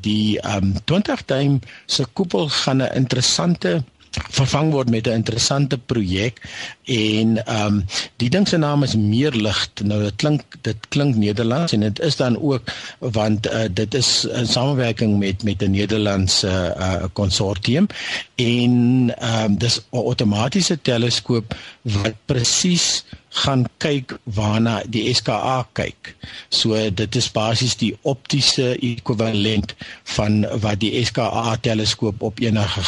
die 0.02 0.40
ehm 0.40 0.74
um, 0.74 0.74
20 0.86 1.26
duim 1.26 1.60
se 1.86 2.06
koepel 2.14 2.50
gaan 2.50 2.82
'n 2.84 2.96
interessante 2.96 3.84
vervang 4.12 4.72
word 4.72 4.90
met 4.90 5.08
'n 5.08 5.22
interessante 5.22 5.78
projek 5.78 6.42
en 6.86 7.46
ehm 7.46 7.66
um, 7.66 7.86
die 8.16 8.30
ding 8.30 8.48
se 8.48 8.58
naam 8.58 8.84
is 8.84 8.96
meer 8.96 9.32
lig. 9.32 9.70
Nou 9.84 10.04
dit 10.04 10.16
klink 10.16 10.42
dit 10.62 10.88
klink 10.90 11.16
Nederlands 11.16 11.72
en 11.74 11.80
dit 11.80 12.00
is 12.00 12.16
dan 12.16 12.40
ook 12.42 12.64
want 13.00 13.48
uh, 13.48 13.66
dit 13.72 13.94
is 13.94 14.28
'n 14.32 14.46
samewerking 14.46 15.20
met 15.20 15.44
met 15.44 15.62
'n 15.62 15.72
Nederlandse 15.72 16.76
uh, 16.78 17.04
konsortium 17.14 17.88
en 18.36 18.74
ehm 19.18 19.44
um, 19.46 19.58
dis 19.58 19.80
'n 19.92 19.98
outomatiese 19.98 20.82
teleskoop 20.82 21.56
wat 21.82 22.14
presies 22.26 23.04
gaan 23.30 23.66
kyk 23.78 24.18
waarna 24.24 24.82
die 24.90 25.14
SKA 25.14 25.68
kyk. 25.78 26.16
So 26.50 26.90
dit 26.90 27.16
is 27.16 27.30
basies 27.32 27.76
die 27.78 27.92
optiese 28.02 28.72
ekwivalent 28.82 29.76
van 30.16 30.42
wat 30.64 30.80
die 30.82 31.06
SKA 31.06 31.56
teleskoop 31.62 32.22
op 32.26 32.40
enige 32.42 32.84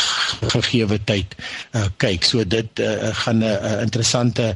gegeewe 0.55 0.97
tyd 1.05 1.35
uh, 1.71 1.85
kyk. 2.01 2.25
So 2.25 2.43
dit 2.43 2.79
uh, 2.79 3.13
gaan 3.23 3.43
'n 3.43 3.43
uh, 3.43 3.81
interessante 3.81 4.55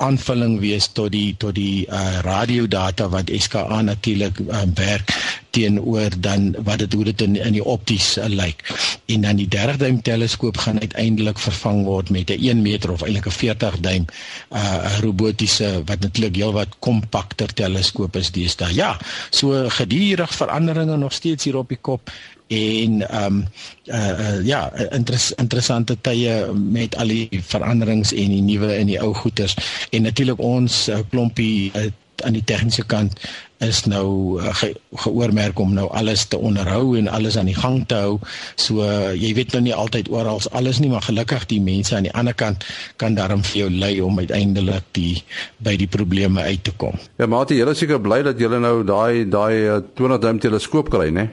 aanvulling 0.00 0.58
wees 0.60 0.88
tot 0.96 1.12
die 1.12 1.34
tot 1.38 1.54
die 1.54 1.86
uh, 1.86 2.20
radiodata 2.24 3.08
wat 3.12 3.30
SKA 3.32 3.80
natuurlik 3.84 4.40
uh, 4.46 4.62
werk 4.74 5.12
teenoor 5.50 6.14
dan 6.18 6.54
wat 6.64 6.78
dit 6.78 6.92
hoe 6.92 7.04
dit 7.10 7.22
in 7.26 7.36
in 7.36 7.56
die 7.58 7.64
opties 7.64 8.16
uh, 8.18 8.28
lyk. 8.28 8.64
En 9.12 9.26
dan 9.26 9.40
die 9.40 9.48
30 9.48 9.76
duim 9.76 10.02
teleskoop 10.02 10.56
gaan 10.64 10.80
uiteindelik 10.80 11.38
vervang 11.38 11.84
word 11.84 12.10
met 12.10 12.30
'n 12.30 12.40
1 12.40 12.62
meter 12.62 12.92
of 12.92 13.02
eintlik 13.02 13.26
'n 13.26 13.38
40 13.38 13.80
duim 13.80 14.04
uh 14.50 14.98
robotiese 15.00 15.82
wat 15.84 16.00
natuurlik 16.00 16.36
heelwat 16.36 16.76
kompakter 16.78 17.52
teleskoop 17.54 18.16
is 18.16 18.30
deesdae. 18.30 18.74
Ja, 18.74 18.98
so 19.30 19.68
gedurig 19.68 20.34
veranderinge 20.34 20.96
nog 20.96 21.12
steeds 21.12 21.44
hier 21.44 21.56
op 21.56 21.68
die 21.68 21.80
kop 21.80 22.10
en 22.50 23.00
ehm 23.06 23.24
um, 23.24 23.44
uh, 23.86 23.96
uh 23.96 24.46
ja 24.46 24.60
inter 24.90 25.18
interessante 25.36 25.96
tye 26.00 26.34
met 26.54 26.96
al 26.96 27.12
die 27.14 27.42
veranderings 27.46 28.12
en 28.12 28.34
die 28.34 28.42
nuwe 28.42 28.72
en 28.74 28.90
die 28.90 29.00
ou 29.00 29.14
goeters 29.14 29.54
en 29.90 30.02
natuurlik 30.02 30.40
ons 30.42 30.88
uh, 30.88 30.98
klompie 31.10 31.70
uh, 31.74 31.90
aan 32.24 32.36
die 32.36 32.44
tegniese 32.44 32.84
kant 32.84 33.16
is 33.60 33.82
nou 33.84 34.40
ge, 34.56 34.70
geoormerk 35.04 35.58
om 35.60 35.74
nou 35.76 35.86
alles 35.96 36.24
te 36.32 36.38
onderhou 36.38 36.96
en 36.98 37.08
alles 37.08 37.36
aan 37.38 37.50
die 37.50 37.56
gang 37.56 37.82
te 37.88 37.98
hou. 38.00 38.14
So 38.56 38.86
jy 39.12 39.34
weet 39.36 39.52
nou 39.52 39.62
nie 39.66 39.74
altyd 39.76 40.08
oral 40.12 40.40
alles 40.56 40.80
nie, 40.80 40.88
maar 40.92 41.04
gelukkig 41.04 41.44
die 41.50 41.60
mense 41.64 41.96
aan 41.96 42.08
die 42.08 42.14
ander 42.16 42.36
kant 42.36 42.64
kan 43.00 43.18
daarom 43.18 43.44
vir 43.44 43.58
jou 43.64 43.70
lei 43.72 43.92
om 44.00 44.18
uiteindelik 44.18 44.88
die 44.96 45.20
by 45.58 45.76
die 45.80 45.88
probleme 45.88 46.40
uit 46.48 46.64
te 46.64 46.72
kom. 46.76 46.96
Ja, 47.20 47.28
Mati, 47.28 47.60
jy 47.60 47.68
is 47.68 47.84
seker 47.84 48.00
bly 48.00 48.22
dat 48.24 48.40
jy 48.40 48.48
nou 48.56 48.80
daai 48.84 49.28
daai 49.28 49.84
20 49.96 50.24
duim 50.24 50.40
teleskoop 50.40 50.90
kry, 50.92 51.10
né? 51.12 51.28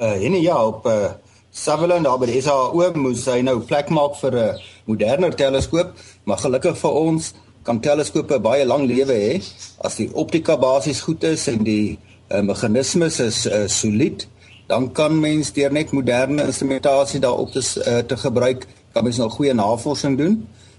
Uh 0.00 0.24
en 0.24 0.40
ja, 0.40 0.66
op 0.66 0.86
uh 0.86 1.12
Sutherland 1.50 2.04
daar 2.04 2.18
by 2.18 2.26
die 2.30 2.40
SAO 2.42 2.92
moes 2.94 3.26
hy 3.26 3.40
nou 3.42 3.58
plek 3.60 3.90
maak 3.90 4.14
vir 4.20 4.34
'n 4.38 4.58
moderner 4.86 5.34
teleskoop, 5.34 5.92
maar 6.24 6.38
gelukkig 6.38 6.78
vir 6.78 6.90
ons 6.90 7.34
kan 7.62 7.80
teleskope 7.80 8.38
baie 8.40 8.64
lang 8.64 8.86
lewe 8.86 9.12
hê. 9.12 9.42
As 9.80 9.96
die 9.96 10.10
optika 10.14 10.56
basies 10.56 11.00
goed 11.00 11.24
is 11.24 11.48
en 11.48 11.64
die 11.64 11.98
uh, 12.30 12.40
meganismes 12.40 13.20
is 13.20 13.46
uh, 13.46 13.66
solied 13.66 14.28
dan 14.70 14.92
kan 14.92 15.20
mens 15.20 15.52
deur 15.52 15.72
net 15.72 15.90
moderne 15.90 16.46
instrumentasie 16.46 17.20
daarop 17.20 17.50
te 17.50 17.62
uh, 17.86 17.98
te 18.06 18.16
gebruik 18.16 18.66
kan 18.94 19.04
mens 19.04 19.18
nou 19.18 19.30
goeie 19.30 19.54
navorsing 19.54 20.18
doen. 20.18 20.36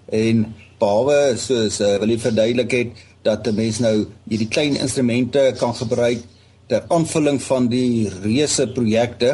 En 0.09 0.45
behalwe 0.79 1.33
soos 1.37 1.79
uh, 1.83 1.97
wil 1.99 2.13
jy 2.13 2.19
verduidelik 2.19 2.71
het 2.71 3.01
dat 3.27 3.47
'n 3.47 3.55
mens 3.55 3.79
nou 3.79 3.95
hierdie 4.29 4.47
klein 4.47 4.75
instrumente 4.75 5.53
kan 5.59 5.75
gebruik 5.75 6.23
ter 6.71 6.85
aanvulling 6.87 7.41
van 7.43 7.67
die 7.67 8.07
reuse 8.23 8.67
projekte 8.71 9.31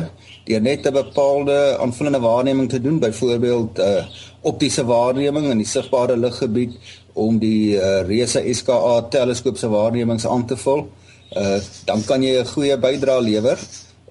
deur 0.47 0.61
net 0.61 0.87
'n 0.87 0.93
bepaalde 0.93 1.77
aanvullende 1.83 2.19
waarneming 2.19 2.69
te 2.69 2.81
doen 2.81 2.99
byvoorbeeld 2.99 3.77
'n 3.77 3.81
uh, 3.81 4.05
optiese 4.41 4.85
waarneming 4.85 5.45
in 5.51 5.57
die 5.57 5.71
sigbare 5.75 6.17
liggebied 6.17 6.73
om 7.13 7.37
die 7.39 7.75
uh, 7.75 8.01
reuse 8.07 8.41
SKA 8.53 9.01
teleskoop 9.09 9.57
se 9.57 9.69
waarnemings 9.69 10.27
aan 10.27 10.45
te 10.45 10.57
vul. 10.57 10.89
Uh 11.35 11.59
dan 11.85 12.03
kan 12.05 12.23
jy 12.23 12.39
'n 12.39 12.45
goeie 12.45 12.77
bydrae 12.77 13.21
lewer. 13.21 13.59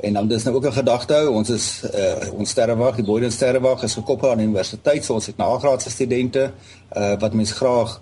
En 0.00 0.12
dan 0.12 0.28
dis 0.28 0.44
nou 0.44 0.56
ook 0.56 0.66
'n 0.66 0.72
gedagte 0.72 1.14
hou. 1.14 1.28
Ons 1.34 1.50
is 1.50 1.82
uh 1.94 2.38
ons 2.38 2.50
sterrewag, 2.50 2.94
die 2.96 3.04
Boyden 3.04 3.32
sterrewag 3.32 3.82
is 3.82 3.94
gekoppel 3.94 4.30
aan 4.30 4.38
die 4.38 4.46
universiteit, 4.46 5.04
so 5.04 5.14
ons 5.14 5.26
het 5.26 5.36
nagraadse 5.36 5.90
studente 5.90 6.50
uh 6.96 7.14
wat 7.18 7.32
mens 7.32 7.52
graag 7.52 8.00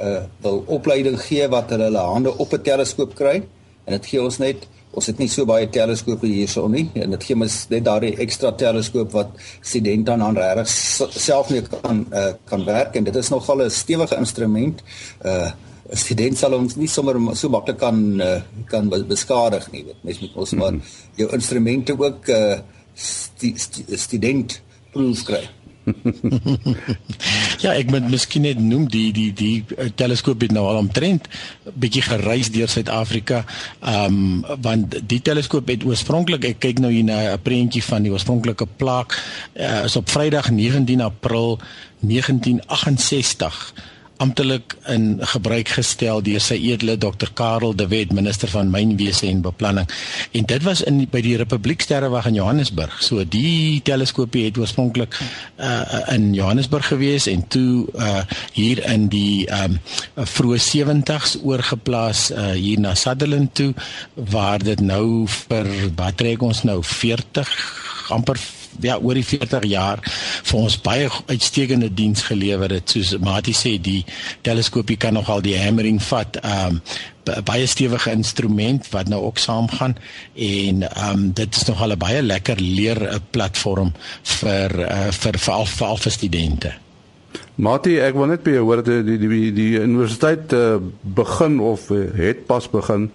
uh 0.00 0.22
wil 0.40 0.64
opleiding 0.66 1.20
gee 1.20 1.48
wat 1.48 1.70
hulle 1.70 1.84
hulle 1.84 1.98
hande 1.98 2.38
op 2.38 2.52
'n 2.52 2.62
teleskoop 2.62 3.14
kry. 3.14 3.42
En 3.84 3.96
dit 3.96 4.06
gee 4.06 4.22
ons 4.22 4.38
net 4.38 4.66
ons 4.94 5.06
het 5.10 5.18
nie 5.18 5.28
so 5.30 5.42
baie 5.48 5.66
teleskope 5.74 6.28
hierso 6.30 6.68
nie 6.70 6.84
en 7.02 7.16
dit 7.16 7.24
gee 7.26 7.36
ons 7.36 7.56
net 7.72 7.84
daardie 7.86 8.12
ekstra 8.22 8.52
teleskoop 8.58 9.10
wat 9.16 9.32
studente 9.58 10.14
dan 10.20 10.38
regtig 10.38 10.70
self 11.18 11.50
nie 11.50 11.64
kan 11.72 12.04
uh, 12.14 12.28
kan 12.46 12.62
werk 12.68 12.94
en 12.94 13.08
dit 13.08 13.16
is 13.16 13.30
nogal 13.34 13.64
'n 13.64 13.70
stewige 13.70 14.16
instrument. 14.16 14.82
Uh 15.24 15.50
'n 15.90 15.96
student 15.96 16.38
sal 16.38 16.54
ons 16.54 16.76
nie 16.76 16.88
sommer 16.88 17.16
so 17.36 17.48
maklik 17.48 17.78
kan 17.78 18.20
uh, 18.20 18.40
kan 18.66 18.88
beskadig 18.88 19.72
nie. 19.72 19.84
Mens 20.02 20.20
moet 20.20 20.36
ons 20.36 20.52
maar 20.52 20.74
jou 21.16 21.28
instrumente 21.32 21.92
ook 21.98 22.28
uh 22.28 22.58
st 22.94 23.52
st 23.56 23.82
student 23.98 24.60
proof 24.92 25.24
kry. 25.24 25.42
ja, 27.64 27.74
ek 27.74 27.90
moet 27.92 28.06
miskien 28.10 28.44
net 28.46 28.60
noem 28.60 28.86
die 28.90 29.10
die 29.14 29.30
die 29.36 29.54
uh, 29.76 29.88
teleskoop 29.96 30.44
het 30.44 30.54
nou 30.54 30.64
al 30.68 30.80
omtrent 30.80 31.28
bietjie 31.80 32.04
gereis 32.06 32.50
deur 32.54 32.70
Suid-Afrika. 32.72 33.44
Ehm 33.80 34.20
um, 34.20 34.60
want 34.64 34.98
die 35.08 35.20
teleskoop 35.24 35.68
het 35.72 35.84
oorspronklik 35.84 36.44
ek 36.48 36.60
kyk 36.64 36.82
nou 36.84 36.92
hier 36.92 37.04
na 37.04 37.18
'n 37.34 37.42
prentjie 37.42 37.84
van 37.84 38.02
die 38.02 38.12
oorspronklike 38.12 38.66
plaak 38.76 39.16
uh, 39.16 39.84
is 39.84 39.96
op 39.96 40.08
Vrydag 40.10 40.50
19 40.50 41.00
April 41.00 41.58
1968 42.00 43.74
amptelik 44.22 44.76
in 44.86 45.18
gebruik 45.34 45.68
gestel 45.74 46.22
deur 46.22 46.42
sy 46.42 46.56
edele 46.70 46.96
Dr 47.00 47.32
Karel 47.34 47.74
de 47.74 47.86
Wet 47.90 48.12
minister 48.14 48.48
van 48.52 48.70
mynwese 48.70 49.26
en 49.26 49.42
beplanning. 49.42 49.88
En 50.32 50.46
dit 50.46 50.62
was 50.62 50.82
in 50.86 51.02
by 51.10 51.22
die 51.24 51.36
Republiek 51.40 51.82
Sterrewag 51.82 52.28
in 52.30 52.38
Johannesburg. 52.38 53.00
So 53.02 53.24
die 53.26 53.80
teleskoopie 53.86 54.46
het 54.46 54.58
oorspronklik 54.58 55.18
uh, 55.18 55.82
in 56.14 56.32
Johannesburg 56.34 56.86
gewees 56.92 57.26
en 57.30 57.46
toe 57.48 57.86
uh, 57.98 58.22
hier 58.54 58.82
in 58.90 59.08
die 59.12 59.46
um, 59.50 59.78
vroeë 60.14 60.60
70s 60.62 61.38
oorgeplaas 61.42 62.28
uh, 62.30 62.52
hier 62.54 62.80
na 62.80 62.94
Sutherland 62.98 63.54
toe 63.54 63.72
waar 64.14 64.62
dit 64.62 64.80
nou 64.80 65.26
vir 65.28 65.70
wat 65.98 66.20
trek 66.22 66.42
ons 66.42 66.62
nou 66.68 66.80
40 66.84 67.50
amper 68.14 68.38
ja 68.80 68.98
oor 68.98 69.14
die 69.14 69.24
40 69.26 69.66
jaar 69.70 70.02
vir 70.04 70.58
ons 70.58 70.76
baie 70.80 71.08
uitstekende 71.26 71.90
diens 71.94 72.22
gelewer 72.28 72.70
het 72.70 72.90
soos 72.90 73.14
Mati 73.22 73.54
sê 73.56 73.76
die 73.80 74.04
teleskoopie 74.46 74.96
kan 75.00 75.14
nogal 75.14 75.42
die 75.44 75.58
hammering 75.58 76.00
vat. 76.02 76.40
Um 76.44 76.80
baie 77.24 77.64
stewige 77.66 78.12
instrument 78.12 78.84
wat 78.92 79.08
nou 79.08 79.22
ook 79.24 79.38
saamgaan 79.40 79.94
en 80.36 80.82
um 81.08 81.30
dit 81.32 81.56
is 81.56 81.64
nogal 81.64 81.92
'n 81.92 81.98
baie 81.98 82.22
lekker 82.22 82.60
leer 82.60 83.00
'n 83.00 83.20
platform 83.30 83.92
vir 84.22 84.70
uh, 84.80 85.10
vir 85.10 85.38
veral 85.38 85.66
vir, 85.66 85.96
vir 85.96 86.12
studente. 86.12 86.72
Mati 87.56 87.98
ek 87.98 88.14
wil 88.14 88.26
net 88.26 88.42
by 88.42 88.50
jou 88.50 88.64
hoor 88.64 88.82
die 88.82 89.02
die 89.02 89.18
die, 89.18 89.52
die 89.52 89.80
universiteit 89.80 90.52
uh, 90.52 90.76
begin 91.02 91.60
of 91.60 91.88
het 92.16 92.46
pas 92.46 92.70
begin. 92.70 93.10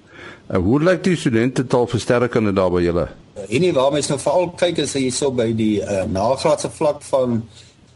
Uh, 0.50 0.58
hoe 0.58 0.84
lyk 0.84 1.04
die 1.04 1.16
studente 1.16 1.68
taal 1.68 1.88
versterkende 1.88 2.54
daar 2.54 2.72
by 2.72 2.82
julle 2.82 3.08
En 3.48 3.62
nie 3.62 3.74
waar 3.74 3.92
mens 3.92 4.08
nou 4.08 4.20
veral 4.20 4.52
kyk 4.60 4.84
as 4.84 4.94
jy 4.94 5.10
so 5.14 5.32
by 5.32 5.52
die 5.56 5.80
uh, 5.82 6.04
nagraadse 6.10 6.70
vlak 6.70 7.04
van 7.12 7.42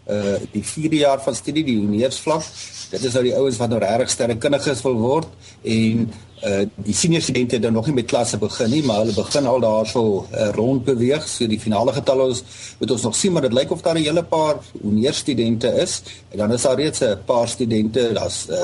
uh 0.03 0.35
die 0.51 0.63
4de 0.67 0.99
jaar 0.99 1.21
van 1.23 1.35
studie 1.35 1.63
die 1.63 1.77
honeursvlak. 1.79 2.43
Dit 2.91 3.03
is 3.07 3.13
nou 3.15 3.23
die 3.23 3.35
ouens 3.37 3.57
wat 3.57 3.71
nou 3.71 3.79
regtig 3.79 4.11
sterrekundiges 4.11 4.81
wil 4.83 4.97
word 4.99 5.29
en 5.63 6.09
uh 6.43 6.65
die 6.75 6.95
senior 6.95 7.23
studente 7.23 7.59
dan 7.59 7.73
nog 7.73 7.87
nie 7.87 7.95
met 8.01 8.09
klasse 8.11 8.37
begin 8.37 8.69
nie, 8.69 8.81
maar 8.83 8.99
hulle 9.05 9.15
begin 9.15 9.47
al 9.47 9.63
daarso 9.63 10.03
uh, 10.27 10.49
rond 10.57 10.83
beweeg. 10.83 11.23
So 11.27 11.47
die 11.47 11.59
finale 11.59 11.95
getalle 11.95 12.27
ons 12.33 12.43
moet 12.81 12.91
ons 12.91 13.07
nog 13.07 13.15
sien, 13.15 13.31
maar 13.31 13.47
dit 13.47 13.55
lyk 13.55 13.71
of 13.71 13.81
daar 13.81 13.95
'n 13.95 14.03
hele 14.03 14.23
paar 14.23 14.59
honeursstudente 14.81 15.71
is 15.85 16.01
en 16.31 16.37
dan 16.37 16.51
is 16.51 16.67
daar 16.67 16.75
reeds 16.75 16.99
'n 16.99 17.23
paar 17.25 17.47
studente 17.47 18.11
daar's 18.13 18.47
uh 18.49 18.59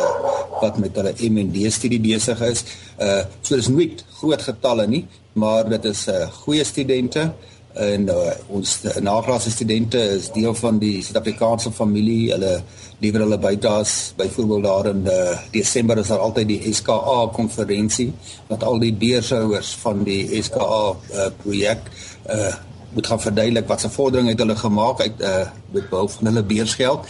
wat 0.60 0.78
met 0.78 0.96
hulle 0.96 1.14
MND 1.30 1.72
studie 1.72 2.00
besig 2.00 2.42
is. 2.42 2.64
Uh 3.00 3.24
so 3.42 3.56
dis 3.56 3.68
nie 3.68 3.96
groot 4.20 4.42
getalle 4.42 4.88
nie, 4.88 5.06
maar 5.34 5.70
dit 5.70 5.86
is 5.86 6.08
'n 6.08 6.12
uh, 6.12 6.28
goeie 6.44 6.64
studente 6.64 7.32
en 7.74 8.08
uh, 8.10 8.32
ons 8.48 8.82
nagraadse 9.00 9.52
studente 9.52 10.00
is 10.18 10.32
deel 10.34 10.56
van 10.58 10.80
die 10.82 11.04
Suid-Afrikaanse 11.04 11.72
familie. 11.72 12.32
Hulle 12.34 12.62
lewer 13.00 13.24
hulle 13.26 13.40
bydraes 13.40 14.14
byvoorbeeld 14.18 14.64
daar 14.64 14.90
in 14.92 15.06
uh, 15.08 15.38
Desember 15.52 15.98
is 15.98 16.08
daar 16.08 16.24
altyd 16.26 16.48
die 16.48 16.74
SKA 16.74 17.30
konferensie 17.34 18.10
wat 18.48 18.64
al 18.64 18.80
die 18.80 18.94
beurshouers 18.94 19.76
van 19.84 20.04
die 20.04 20.42
SKA 20.44 20.82
uh, 21.14 21.30
projek 21.44 21.86
uh, 22.28 22.56
moet 22.94 23.08
gaan 23.08 23.22
verduidelik 23.22 23.68
wat 23.70 23.82
se 23.82 23.90
vordering 23.90 24.28
het 24.32 24.40
hulle 24.42 24.56
gemaak 24.56 25.02
uit 25.02 25.22
uh, 25.22 25.46
met 25.72 25.90
behulp 25.90 26.12
van 26.12 26.32
hulle 26.32 26.44
beursgeld. 26.44 27.06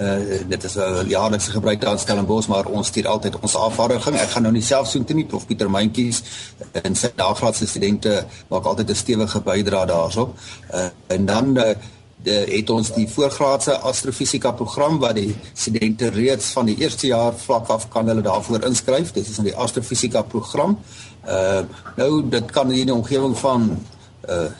Uh 0.00 0.42
dit 0.48 0.64
is 0.64 0.74
'n 0.74 1.08
jaarlikse 1.08 1.50
gebruik 1.50 1.84
aan 1.84 1.98
Stellenbosch 1.98 2.48
maar 2.48 2.66
ons 2.66 2.86
stuur 2.86 3.08
altyd 3.08 3.40
ons 3.40 3.54
afvaardiging. 3.54 4.16
Ek 4.16 4.30
gaan 4.30 4.42
nou 4.42 4.52
nie 4.52 4.62
self 4.62 4.88
so 4.88 4.98
intoe 4.98 5.16
nie, 5.16 5.24
prof 5.24 5.46
Pieter 5.46 5.70
Mentjies 5.70 6.22
en 6.72 6.94
sy 6.94 7.12
daggraadse 7.14 7.66
studente 7.66 8.26
maak 8.48 8.64
altyd 8.64 8.90
'n 8.90 8.94
stewige 8.94 9.40
bydrae 9.40 9.86
daarso. 9.86 10.34
Uh 10.72 10.88
en 11.06 11.26
dan 11.26 11.58
uh, 11.58 11.74
de, 12.22 12.44
het 12.48 12.70
ons 12.70 12.92
die 12.92 13.08
voorgraadse 13.08 13.78
astrofisika 13.78 14.52
program 14.52 14.98
wat 14.98 15.14
die 15.14 15.36
studente 15.52 16.08
reeds 16.08 16.46
van 16.46 16.66
die 16.66 16.76
eerste 16.76 17.06
jaar 17.06 17.34
vlak 17.34 17.68
af 17.68 17.88
kan 17.88 18.08
hulle 18.08 18.22
daarvoor 18.22 18.64
inskryf. 18.64 19.12
Dit 19.12 19.28
is 19.28 19.38
in 19.38 19.44
die 19.44 19.56
astrofisika 19.56 20.22
program. 20.22 20.78
Uh 21.26 21.60
nou 21.96 22.28
dit 22.28 22.50
kan 22.50 22.70
in 22.72 22.86
die 22.86 22.94
omgewing 22.94 23.38
van 23.38 23.70
uh 24.28 24.50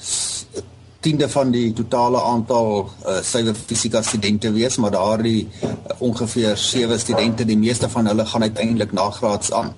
tiende 1.04 1.28
van 1.28 1.52
die 1.52 1.72
totale 1.76 2.22
aantal 2.24 2.70
uh, 2.84 3.18
suiwer 3.22 3.54
fisika 3.54 4.02
studente 4.02 4.52
wees, 4.54 4.78
maar 4.80 4.94
daardie 4.94 5.44
uh, 5.44 5.70
ongeveer 5.98 6.56
7 6.56 6.98
studente, 7.00 7.44
die 7.44 7.58
meeste 7.60 7.90
van 7.92 8.08
hulle 8.08 8.24
gaan 8.26 8.46
uiteindelik 8.48 8.92
nagraads 8.96 9.52
aan. 9.52 9.74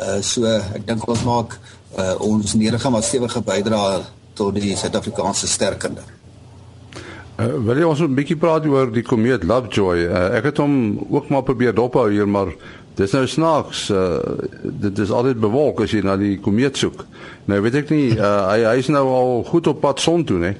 Uh 0.00 0.20
so 0.22 0.46
ek 0.46 0.86
dink 0.86 1.02
ons 1.10 1.26
maak 1.26 1.58
uh, 1.98 2.14
ons 2.22 2.54
nederige 2.54 2.90
maar 2.94 3.02
stewige 3.02 3.42
bydrae 3.42 4.00
tot 4.38 4.54
die 4.54 4.76
Suid-Afrikaanse 4.78 5.50
sterkende. 5.50 6.06
Uh, 7.40 7.56
wil 7.66 7.78
jy 7.80 7.88
ons 7.88 8.00
'n 8.04 8.14
bietjie 8.14 8.36
praat 8.36 8.66
oor 8.68 8.92
die 8.92 9.02
komeet 9.02 9.44
Lovejoy? 9.44 10.06
Uh, 10.06 10.36
ek 10.38 10.52
het 10.52 10.62
hom 10.62 11.00
ook 11.10 11.28
maar 11.28 11.42
probeer 11.42 11.74
dophou 11.74 12.06
hier, 12.12 12.28
maar 12.28 12.54
dis 12.98 13.12
nou 13.12 13.26
snaaks. 13.26 13.88
Uh, 13.90 14.18
dit 14.62 14.98
is 14.98 15.10
altyd 15.10 15.40
bewolk 15.40 15.84
as 15.84 15.94
jy 15.94 16.02
na 16.04 16.16
die 16.20 16.38
komeet 16.42 16.76
soek. 16.80 17.06
Nou 17.50 17.60
weet 17.64 17.82
ek 17.84 17.94
nie, 17.94 18.10
uh, 18.16 18.50
hy 18.50 18.64
hy 18.66 18.76
is 18.82 18.90
nou 18.92 19.06
al 19.14 19.38
goed 19.48 19.70
op 19.70 19.80
pad 19.84 20.02
son 20.02 20.24
toe, 20.24 20.40
né? 20.42 20.56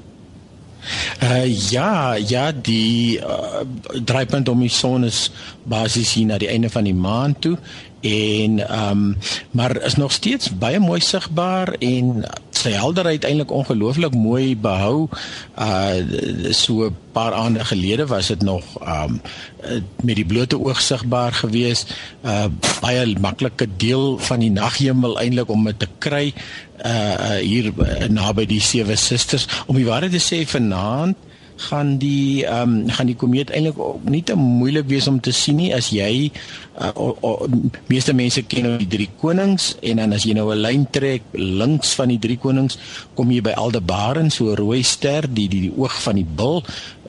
Uh 1.21 1.45
ja, 1.71 2.15
ja, 2.15 2.47
die 2.53 3.21
uh, 3.21 3.61
draaipunt 4.05 4.49
om 4.49 4.63
die 4.65 4.73
son 4.73 5.05
is 5.05 5.27
basies 5.69 6.15
hier 6.17 6.31
na 6.31 6.39
die 6.41 6.49
einde 6.49 6.71
van 6.73 6.89
die 6.89 6.97
maand 6.97 7.43
toe 7.45 7.59
en 8.01 8.59
ehm 8.65 8.91
um, 8.91 9.17
maar 9.51 9.77
is 9.77 9.95
nog 9.95 10.13
steeds 10.13 10.59
baie 10.59 10.81
mooi 10.81 11.01
sigbaar 11.01 11.75
en 11.79 12.25
sy 12.61 12.73
helderheid 12.77 13.25
eintlik 13.25 13.53
ongelooflik 13.55 14.15
mooi 14.15 14.57
behou. 14.57 15.09
Uh 15.57 16.53
so 16.53 16.87
'n 16.89 16.97
paar 17.13 17.35
aande 17.35 17.65
gelede 17.65 18.07
was 18.07 18.27
dit 18.27 18.43
nog 18.43 18.65
um, 18.81 19.21
met 20.03 20.17
die 20.17 20.25
blote 20.25 20.59
oog 20.59 20.81
sigbaar 20.81 21.33
geweest. 21.33 21.95
Uh 22.25 22.47
baie 22.81 23.19
maklike 23.19 23.67
deel 23.77 24.19
van 24.19 24.39
die 24.41 24.51
naghemel 24.51 25.19
eintlik 25.21 25.49
om 25.49 25.65
dit 25.65 25.79
te 25.79 25.89
kry 25.99 26.35
uh 26.85 27.41
hier 27.41 27.73
naby 28.09 28.47
die 28.47 28.61
sewe 28.61 28.97
susters 28.97 29.47
om 29.67 29.77
die 29.77 29.89
waarheid 29.89 30.13
te 30.13 30.23
sê 30.23 30.45
vanaand 30.47 31.17
gaan 31.69 31.97
die 32.01 32.45
ehm 32.47 32.75
um, 32.81 32.91
gaan 32.91 33.11
die 33.11 33.17
komeet 33.19 33.51
eintlik 33.51 33.79
nie 34.09 34.23
te 34.23 34.37
moeilik 34.39 34.89
wees 34.89 35.09
om 35.11 35.21
te 35.21 35.33
sien 35.33 35.59
nie. 35.61 35.71
As 35.77 35.91
jy 35.93 36.31
uh, 36.81 36.91
o, 36.95 37.17
o, 37.21 37.49
meeste 37.91 38.15
mense 38.17 38.43
ken 38.49 38.67
nou 38.67 38.77
die 38.81 38.89
drie 38.91 39.09
konings 39.21 39.75
en 39.83 40.01
dan 40.03 40.17
as 40.17 40.25
jy 40.29 40.35
nou 40.39 40.49
'n 40.53 40.63
lyn 40.63 40.87
trek 40.91 41.23
links 41.33 41.95
van 41.99 42.09
die 42.09 42.19
drie 42.19 42.39
konings 42.39 42.79
kom 43.15 43.31
jy 43.31 43.43
by 43.45 43.55
Aldebaran 43.57 44.31
so 44.31 44.51
'n 44.51 44.57
rooi 44.57 44.83
ster 44.83 45.29
die 45.29 45.49
die 45.49 45.69
die 45.69 45.77
oog 45.77 45.95
van 46.03 46.17
die 46.17 46.27
bil 46.27 46.65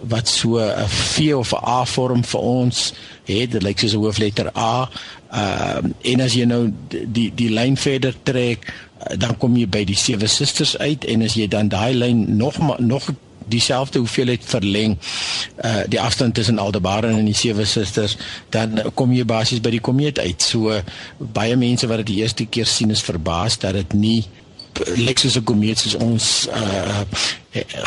wat 0.09 0.27
so 0.27 0.59
'n 0.59 0.87
V 0.87 1.33
of 1.35 1.53
'n 1.53 1.63
A 1.63 1.85
vorm 1.85 2.23
vir 2.23 2.41
ons 2.41 2.93
het. 3.25 3.51
Dit 3.51 3.63
lyk 3.63 3.79
soos 3.79 3.93
'n 3.93 4.03
hoofletter 4.03 4.51
A. 4.57 4.89
Uh, 5.31 5.79
en 6.01 6.21
as 6.21 6.33
jy 6.33 6.45
nou 6.45 6.73
die 6.89 7.31
die 7.35 7.49
lyn 7.49 7.77
verder 7.77 8.13
trek 8.23 8.67
dan 9.17 9.37
kom 9.37 9.55
jy 9.57 9.67
by 9.69 9.83
die 9.87 9.97
sewe 9.97 10.27
susters 10.27 10.77
uit. 10.77 11.05
En 11.05 11.25
as 11.25 11.35
jy 11.39 11.47
dan 11.47 11.69
daai 11.71 11.93
lyn 11.93 12.25
nog 12.37 12.57
nog 12.79 13.09
dieselfde 13.45 13.99
hoeveelheid 13.99 14.43
verleng 14.45 14.97
uh 15.63 15.83
die 15.87 16.01
afstand 16.01 16.33
tussen 16.33 16.59
Aldebaran 16.59 17.17
en 17.17 17.25
die 17.25 17.37
sewe 17.37 17.65
susters 17.65 18.17
dan 18.49 18.91
kom 18.93 19.13
jy 19.13 19.25
basies 19.25 19.61
by 19.61 19.69
die 19.69 19.83
komeet 19.83 20.19
uit. 20.19 20.41
So 20.41 20.81
baie 21.17 21.55
mense 21.55 21.87
wat 21.87 22.03
dit 22.03 22.13
die 22.13 22.21
eerste 22.21 22.45
keer 22.45 22.65
sien 22.65 22.89
is 22.89 23.01
verbaas 23.01 23.59
dat 23.59 23.73
dit 23.73 23.93
nie 23.93 24.21
lyk 24.97 25.19
soos 25.19 25.37
'n 25.37 25.43
komeet 25.43 25.79
soos 25.79 25.95
ons 25.95 26.47
uh 26.47 27.03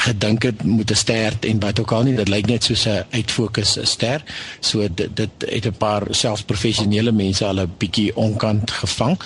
gedink 0.07 0.43
het 0.43 0.63
moet 0.63 0.91
'n 0.91 0.95
ster 0.95 1.33
en 1.41 1.61
wat 1.61 1.81
ook 1.81 1.93
al 1.93 2.03
nie 2.03 2.17
dit 2.17 2.29
lyk 2.29 2.47
net 2.47 2.65
soos 2.65 2.87
'n 2.87 3.05
uitfokus 3.11 3.79
ster. 3.83 4.23
So 4.61 4.89
dit 4.95 5.17
dit 5.17 5.31
het 5.39 5.67
'n 5.67 5.77
paar 5.79 6.03
selfprofessionele 6.11 7.13
mense 7.13 7.45
al 7.45 7.61
'n 7.61 7.73
bietjie 7.79 8.17
onkant 8.17 8.71
gevang. 8.71 9.19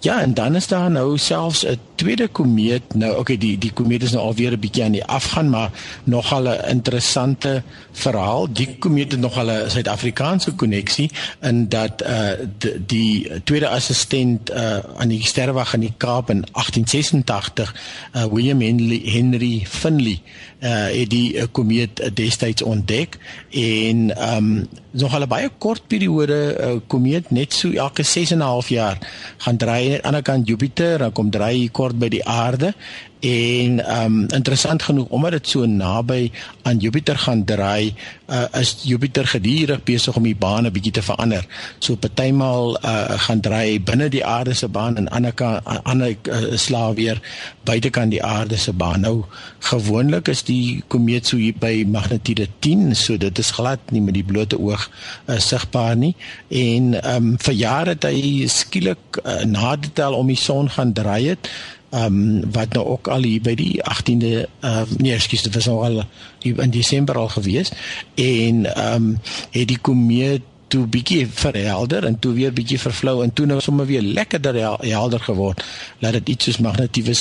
Ja, 0.00 0.20
en 0.20 0.34
dan 0.34 0.56
is 0.56 0.66
daar 0.66 0.90
nou 0.90 1.18
selfs 1.18 1.64
'n 1.64 1.78
tweede 2.00 2.28
komeet. 2.32 2.94
Nou 2.96 3.12
okay, 3.20 3.36
die 3.40 3.58
die 3.60 3.72
komeet 3.76 4.06
is 4.06 4.14
nou 4.16 4.22
alweer 4.30 4.56
'n 4.56 4.60
bietjie 4.60 4.84
aan 4.84 4.96
die 4.96 5.04
afgaan, 5.04 5.50
maar 5.50 5.70
nogal 6.04 6.48
'n 6.48 6.68
interessante 6.68 7.62
verhaal. 7.92 8.52
Die 8.52 8.68
komeet 8.78 9.12
het 9.12 9.20
nogal 9.20 9.50
'n 9.50 9.70
Suid-Afrikaanse 9.70 10.52
koneksie 10.54 11.10
in 11.40 11.68
dat 11.68 12.02
uh 12.02 12.30
die, 12.58 12.84
die 12.86 13.42
tweede 13.44 13.68
assistent 13.68 14.50
uh 14.50 14.78
aan 14.96 15.08
die 15.08 15.24
sterwag 15.26 15.74
in 15.74 15.80
die 15.80 15.94
Kaap 15.96 16.30
in 16.30 16.44
1886, 16.52 17.74
uh 18.14 18.24
William 18.24 18.60
Henry 18.60 19.02
Henry 19.04 19.62
Finley 19.68 20.20
uh 20.60 20.88
het 21.00 21.10
die 21.10 21.34
uh, 21.34 21.44
komeet 21.52 22.10
destyds 22.14 22.62
ontdek 22.62 23.18
en 23.50 24.12
um 24.34 24.68
nog 24.90 25.14
al 25.14 25.22
'n 25.22 25.28
baie 25.28 25.50
kort 25.58 25.82
periode 25.86 26.56
uh, 26.60 26.76
komeet 26.86 27.30
net 27.30 27.52
so 27.52 27.70
elke 27.70 28.02
6 28.02 28.30
en 28.30 28.38
'n 28.38 28.40
half 28.40 28.68
jaar 28.68 28.98
gaan 29.36 29.56
draai 29.56 29.84
aan 29.84 29.90
die 29.90 30.02
ander 30.02 30.22
kant 30.22 30.48
Jupiter 30.48 30.98
dan 30.98 31.12
kom 31.12 31.30
draai 31.30 31.70
kort 31.70 31.89
by 31.98 32.08
die 32.08 32.24
aarde 32.26 32.74
en 33.20 33.80
um 34.02 34.20
interessant 34.32 34.82
genoeg 34.82 35.08
omdat 35.08 35.30
dit 35.36 35.48
so 35.48 35.66
naby 35.66 36.30
aan 36.62 36.78
Jupiter 36.80 37.18
gaan 37.18 37.44
draai 37.44 37.92
uh, 38.26 38.46
is 38.60 38.76
Jupiter 38.82 39.26
gedurig 39.26 39.82
besig 39.84 40.16
om 40.16 40.24
die 40.24 40.36
baan 40.36 40.66
'n 40.66 40.72
bietjie 40.72 40.92
te 40.92 41.02
verander. 41.02 41.44
So 41.78 41.96
partymal 41.96 42.78
uh, 42.80 43.18
gaan 43.26 43.40
draai 43.40 43.80
binne 43.80 44.08
die 44.08 44.24
aarde 44.24 44.54
se 44.54 44.68
baan 44.68 44.96
en 44.96 45.08
ander 45.08 45.32
kan 45.32 45.60
ander 45.64 46.16
uh, 46.28 46.56
slaap 46.56 46.96
weer 46.96 47.20
buitekant 47.64 48.10
die 48.10 48.24
aarde 48.24 48.56
se 48.56 48.72
baan. 48.72 49.00
Nou 49.00 49.24
gewoonlik 49.58 50.28
is 50.28 50.42
die 50.42 50.82
komeet 50.86 51.26
so 51.26 51.36
hier 51.36 51.54
by 51.58 51.84
magnitude 51.86 52.48
10, 52.58 52.94
so 52.94 53.16
dit 53.16 53.38
is 53.38 53.50
glad 53.50 53.78
nie 53.90 54.00
met 54.00 54.14
die 54.14 54.24
blote 54.24 54.58
oog 54.58 54.90
uh, 55.26 55.38
sigbaar 55.38 55.96
nie 55.96 56.14
en 56.48 56.96
um 57.14 57.36
vir 57.38 57.54
jare 57.54 57.90
het 57.90 58.04
hy 58.04 58.48
skielik 58.48 59.20
uh, 59.24 59.44
na 59.44 59.76
dit 59.76 60.00
al 60.00 60.14
om 60.14 60.26
die 60.26 60.40
son 60.40 60.70
gaan 60.70 60.92
draai 60.92 61.28
het 61.28 61.50
ehm 61.90 62.04
um, 62.04 62.52
wat 62.52 62.72
nou 62.72 62.86
ook 62.86 63.08
al 63.08 63.22
hier 63.22 63.40
by 63.42 63.54
die 63.54 63.80
18de 63.82 64.30
uh, 64.30 64.44
ehm, 64.60 64.94
nee 64.96 65.12
ekskuus 65.12 65.42
dit 65.42 65.54
was 65.54 65.66
nou 65.66 65.82
al 65.84 66.04
in 66.42 66.70
Desember 66.70 67.18
al 67.18 67.28
gewees 67.28 67.72
en 68.14 68.64
ehm 68.74 68.94
um, 68.94 69.18
het 69.50 69.68
die 69.68 69.78
komeet 69.78 70.46
toe 70.70 70.86
bietjie 70.86 71.26
verhelder 71.26 72.04
en 72.06 72.18
toe 72.18 72.32
weer 72.32 72.52
bietjie 72.54 72.78
vervlou 72.78 73.22
en 73.24 73.32
toe 73.32 73.46
nou 73.46 73.60
sommer 73.60 73.86
weer 73.86 74.02
lekkerder 74.02 74.60
helder 74.86 75.20
geword 75.20 75.64
laat 75.98 76.12
dit 76.12 76.28
iets 76.28 76.44
soos 76.44 76.58
magnetiewe 76.58 77.14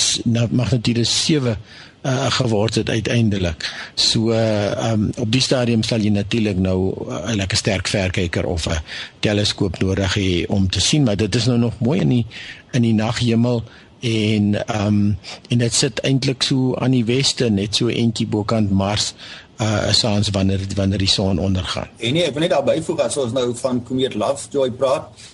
magnetiewe 0.51 1.03
7 1.03 1.57
uh, 2.01 2.31
geword 2.31 2.75
het 2.75 2.89
uiteindelik. 2.89 3.73
So 3.93 4.31
ehm 4.31 4.91
um, 4.91 5.09
op 5.17 5.31
die 5.31 5.41
stadium 5.41 5.83
sal 5.83 5.99
jy 5.99 6.09
natuurlik 6.09 6.57
nou 6.57 6.93
'n 6.93 7.29
uh, 7.29 7.35
lekker 7.35 7.57
sterk 7.57 7.87
verkyker 7.87 8.45
of 8.45 8.67
'n 8.67 8.79
teleskoop 9.19 9.79
nodig 9.79 10.15
hê 10.15 10.45
om 10.47 10.69
te 10.69 10.79
sien, 10.79 11.03
maar 11.03 11.17
dit 11.17 11.35
is 11.35 11.45
nou 11.45 11.57
nog 11.57 11.79
mooi 11.79 11.99
in 11.99 12.09
die 12.09 12.25
in 12.71 12.81
die 12.81 12.93
naghemel 12.93 13.63
en 13.99 14.67
ehm 14.67 14.87
um, 14.87 15.17
en 15.49 15.57
dit 15.57 15.73
sit 15.73 15.99
eintlik 15.99 16.43
so 16.43 16.75
aan 16.75 16.91
die 16.91 17.05
weste 17.05 17.49
net 17.49 17.75
so 17.75 17.87
entjie 17.87 18.27
bokant 18.27 18.71
Mars 18.71 19.13
uh 19.59 19.91
saans 19.91 20.29
wanneer 20.29 20.61
wanneer 20.75 20.97
die 20.97 21.07
son 21.07 21.39
ondergaan. 21.39 21.87
En 21.97 22.13
nee, 22.13 22.23
ek 22.23 22.33
wil 22.33 22.45
net 22.45 22.53
daarby 22.55 22.79
voeg 22.83 23.01
as 23.03 23.17
ons 23.19 23.35
nou 23.35 23.49
van 23.59 23.81
komeet 23.83 24.15
Lovejoy 24.15 24.71
praat, 24.71 25.25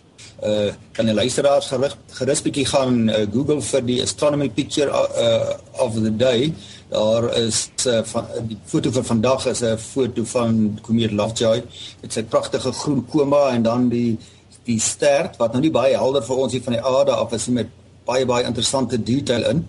uh 0.41 0.71
kan 0.97 1.05
die 1.05 1.13
luisteraars 1.13 1.67
gerig 1.69 1.93
gerus 2.17 2.41
bietjie 2.41 2.65
gaan 2.65 3.05
uh, 3.09 3.21
Google 3.33 3.61
vir 3.61 3.85
die 3.85 3.99
astronomy 4.01 4.49
picture 4.49 4.89
uh 4.89 5.53
of 5.85 5.99
the 6.01 6.15
day. 6.15 6.49
Daar 6.89 7.29
is 7.37 7.67
uh, 7.85 8.01
van 8.03 8.27
die 8.49 8.57
foto 8.65 8.91
van 8.91 9.05
vandag 9.05 9.45
is 9.53 9.61
'n 9.61 9.77
foto 9.77 10.23
van 10.23 10.79
komeet 10.81 11.11
Lovejoy. 11.11 11.63
Is 12.01 12.17
'n 12.17 12.25
pragtige 12.25 12.71
groen 12.71 13.05
koma 13.05 13.49
en 13.53 13.61
dan 13.61 13.89
die 13.89 14.17
die 14.65 14.79
ster 14.79 15.29
wat 15.37 15.51
nou 15.53 15.61
nie 15.61 15.71
baie 15.71 15.93
helder 15.93 16.23
vir 16.23 16.35
ons 16.35 16.53
hier 16.53 16.63
van 16.63 16.73
die 16.73 16.81
aarde 16.81 17.11
af 17.11 17.33
is 17.37 17.45
met 17.47 17.67
baie 18.05 18.25
baie 18.25 18.45
interessante 18.45 19.03
detail 19.03 19.49
in. 19.49 19.65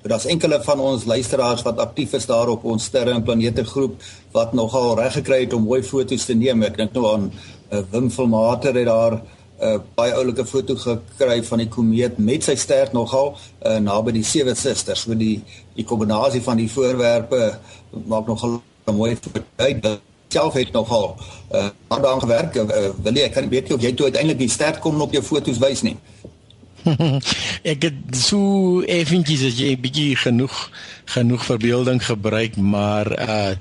Maar 0.00 0.12
daar's 0.12 0.26
enkele 0.28 0.58
van 0.62 0.80
ons 0.80 1.04
luisteraars 1.04 1.62
wat 1.62 1.78
aktief 1.78 2.12
is 2.12 2.26
daar 2.26 2.48
op 2.48 2.64
ons 2.64 2.84
sterre 2.84 3.10
en 3.16 3.22
planete 3.22 3.64
groep 3.64 4.02
wat 4.32 4.52
nogal 4.52 4.98
reg 4.98 5.12
gekry 5.16 5.40
het 5.44 5.52
om 5.56 5.64
mooi 5.64 5.82
foto's 5.82 6.24
te 6.28 6.34
neem. 6.36 6.62
Ek 6.62 6.76
dink 6.76 6.92
nou 6.92 7.06
aan 7.08 7.30
uh, 7.32 7.80
Wim 7.90 8.10
Vilmater 8.12 8.76
het 8.76 8.86
daar 8.86 9.14
'n 9.14 9.20
uh, 9.62 9.74
eh, 9.74 9.80
baie 9.94 10.12
oulike 10.12 10.44
foto 10.44 10.74
gekry 10.76 11.44
van 11.44 11.58
die 11.58 11.68
komeet 11.68 12.18
met 12.18 12.44
sy 12.44 12.56
ster 12.56 12.88
nogal 12.92 13.36
uh, 13.62 13.78
naby 13.78 14.12
die 14.12 14.24
sewe 14.24 14.54
susters. 14.54 15.00
So 15.06 15.14
die 15.14 15.42
die 15.74 15.84
kombinasie 15.84 16.42
van 16.42 16.56
die 16.56 16.70
voorwerpe 16.70 17.58
maak 18.06 18.26
nogal 18.26 18.60
'n 18.86 18.94
mooi 18.94 19.16
foto 19.16 19.40
self 20.28 20.52
het 20.52 20.72
nogal 20.72 21.16
uh, 21.52 21.68
aan 21.88 22.20
gewerk. 22.20 22.54
Uh, 22.54 22.90
wil 23.02 23.14
jy 23.14 23.22
ek 23.28 23.32
kan 23.32 23.48
weet 23.48 23.72
of 23.72 23.80
jy 23.80 23.94
toe 23.94 24.10
uiteindelik 24.10 24.38
die 24.38 24.50
ster 24.50 24.78
kon 24.82 25.00
op 25.00 25.12
jou 25.12 25.22
foto's 25.22 25.58
wys 25.62 25.82
nie. 25.86 25.96
ek 27.72 27.88
het 27.88 28.16
so 28.18 28.82
effentjies 28.90 29.44
as 29.48 29.58
jy 29.60 29.72
'n 29.74 29.80
bietjie 29.80 30.16
genoeg 30.16 30.70
genoeg 31.16 31.44
verbeelding 31.44 32.00
gebruik, 32.04 32.56
maar 32.56 33.08
uh 33.28 33.52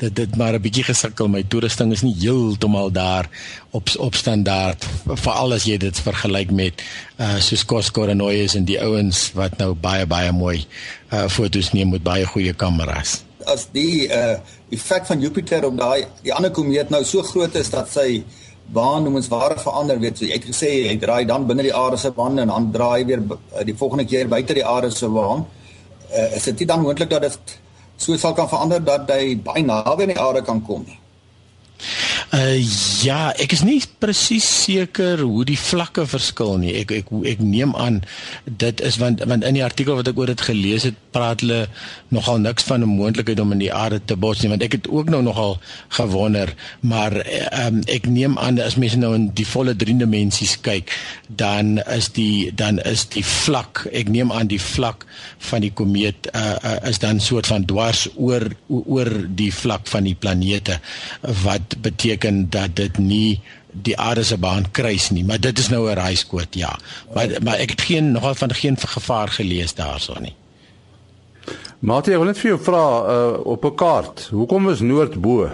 dit 0.00 0.16
dit 0.16 0.36
maar 0.36 0.56
'n 0.56 0.64
bietjie 0.64 0.84
gesukkel. 0.84 1.28
My 1.28 1.42
toerusting 1.44 1.92
is 1.92 2.02
nie 2.02 2.16
heeltemal 2.16 2.90
daar 2.92 3.28
op 3.70 3.88
op 3.98 4.14
standaard 4.14 4.86
veral 5.04 5.52
as 5.52 5.64
jy 5.64 5.76
dit 5.76 6.00
vergelyk 6.00 6.50
met 6.50 6.82
uh 7.18 7.36
soos 7.36 7.64
Cosco 7.64 8.06
en 8.06 8.16
Noyes 8.16 8.54
en 8.54 8.64
die 8.64 8.80
ouens 8.80 9.32
wat 9.34 9.58
nou 9.58 9.74
baie 9.74 10.06
baie 10.06 10.32
mooi 10.32 10.64
uh 11.12 11.28
foto's 11.28 11.72
neem 11.72 11.90
met 11.90 12.02
baie 12.02 12.24
goeie 12.24 12.52
kameras. 12.52 13.22
As 13.44 13.68
die 13.72 14.08
uh 14.08 14.38
effek 14.70 15.06
van 15.06 15.20
Jupiter 15.20 15.64
op 15.64 15.76
daai 15.76 16.06
die 16.22 16.32
ander 16.32 16.50
komeet 16.50 16.90
nou 16.90 17.04
so 17.04 17.22
groot 17.22 17.54
is 17.54 17.70
dat 17.70 17.90
sy 17.92 18.24
baan 18.72 19.04
noem 19.04 19.18
ons 19.20 19.28
ware 19.32 19.56
verander 19.58 19.98
weet 19.98 20.18
so 20.18 20.24
jy 20.24 20.36
het 20.38 20.46
gesê 20.50 20.70
hy 20.88 20.96
draai 21.02 21.24
dan 21.26 21.46
binne 21.46 21.66
die 21.66 21.74
aarde 21.74 21.98
se 21.98 22.10
baan 22.18 22.38
en 22.38 22.52
dan 22.52 22.70
draai 22.76 23.04
weer 23.04 23.22
eh, 23.30 23.64
die 23.66 23.76
volgende 23.82 24.06
keer 24.12 24.28
buite 24.28 24.54
die 24.54 24.66
aarde 24.66 24.90
se 24.90 25.08
baan 25.08 25.44
uh, 26.12 26.36
is 26.36 26.44
dit 26.50 26.62
nie 26.62 26.70
dan 26.72 26.82
moontlik 26.84 27.10
dat 27.10 27.26
dit 27.26 27.58
so 27.96 28.16
sal 28.16 28.34
kan 28.34 28.48
verander 28.48 28.84
dat 28.84 29.10
hy 29.12 29.36
baie 29.36 29.64
naby 29.66 30.06
aan 30.06 30.14
die 30.14 30.20
aarde 30.20 30.42
kan 30.42 30.62
kom 30.66 30.84
nie. 30.86 30.98
Uh 32.30 32.62
ja, 33.02 33.32
ek 33.42 33.56
is 33.56 33.64
nie 33.66 33.80
presies 33.98 34.46
seker 34.46 35.18
hoe 35.24 35.42
die 35.48 35.58
vlakke 35.58 36.04
verskil 36.06 36.60
nie. 36.62 36.76
Ek 36.78 36.92
ek 36.94 37.08
ek 37.26 37.40
neem 37.42 37.72
aan 37.74 38.04
dit 38.46 38.82
is 38.86 39.00
want 39.02 39.24
want 39.26 39.42
in 39.42 39.56
die 39.58 39.64
artikel 39.66 39.96
wat 39.98 40.06
ek 40.06 40.20
oor 40.20 40.30
dit 40.30 40.44
gelees 40.46 40.86
het, 40.86 41.00
praat 41.10 41.42
hulle 41.42 41.64
nogal 42.14 42.38
niks 42.38 42.68
van 42.68 42.84
'n 42.86 42.92
moontlikheid 42.92 43.40
om 43.42 43.50
in 43.56 43.64
die 43.64 43.72
aarde 43.74 43.98
te 44.04 44.14
bots 44.14 44.42
nie, 44.42 44.50
want 44.52 44.62
ek 44.62 44.76
het 44.78 44.86
ook 44.86 45.10
nou 45.10 45.22
nogal 45.26 45.58
gewonder, 45.98 46.54
maar 46.80 47.18
um, 47.66 47.82
ek 47.90 48.06
neem 48.06 48.38
aan 48.38 48.60
as 48.62 48.78
mense 48.78 48.98
nou 48.98 49.10
in 49.14 49.26
die 49.34 49.46
volle 49.46 49.74
drie 49.74 49.96
dimensies 49.98 50.54
kyk, 50.62 50.94
dan 51.26 51.82
is 51.90 52.12
die 52.14 52.54
dan 52.54 52.78
is 52.78 53.08
die 53.10 53.24
vlak, 53.26 53.88
ek 53.90 54.08
neem 54.08 54.30
aan 54.30 54.46
die 54.46 54.62
vlak 54.62 55.02
van 55.50 55.66
die 55.66 55.72
komeet 55.74 56.30
uh, 56.30 56.54
uh, 56.62 56.78
is 56.86 57.02
dan 57.02 57.18
soort 57.18 57.50
van 57.50 57.66
dwars 57.66 58.06
oor 58.14 58.46
oor 58.68 59.10
die 59.26 59.50
vlak 59.50 59.90
van 59.90 60.06
die 60.06 60.14
planete 60.14 60.78
wat 61.42 61.74
beteken 61.82 62.19
beteken 62.20 62.50
dat 62.50 62.76
dit 62.76 62.98
nie 62.98 63.40
die 63.72 63.96
aarde 63.96 64.24
se 64.24 64.36
baan 64.36 64.70
kruis 64.70 65.10
nie, 65.10 65.24
maar 65.24 65.40
dit 65.40 65.58
is 65.58 65.68
nou 65.68 65.88
'n 65.90 65.94
raaiskoot, 65.94 66.54
ja. 66.54 66.78
Maar 67.14 67.28
maar 67.42 67.58
ek 67.58 67.70
het 67.70 67.80
geen 67.80 68.12
nogal 68.12 68.34
van 68.34 68.54
geen 68.54 68.76
gevaar 68.76 69.28
gelees 69.28 69.74
daarso 69.74 70.14
nie. 70.20 70.34
Matie, 71.78 72.12
ek 72.12 72.18
wil 72.18 72.26
net 72.26 72.38
vir 72.38 72.50
jou 72.50 72.60
vra 72.60 72.84
uh, 73.08 73.46
op 73.46 73.64
'n 73.64 73.74
kaart, 73.74 74.28
hoekom 74.30 74.70
is 74.70 74.80
noord 74.80 75.20
bo? 75.20 75.50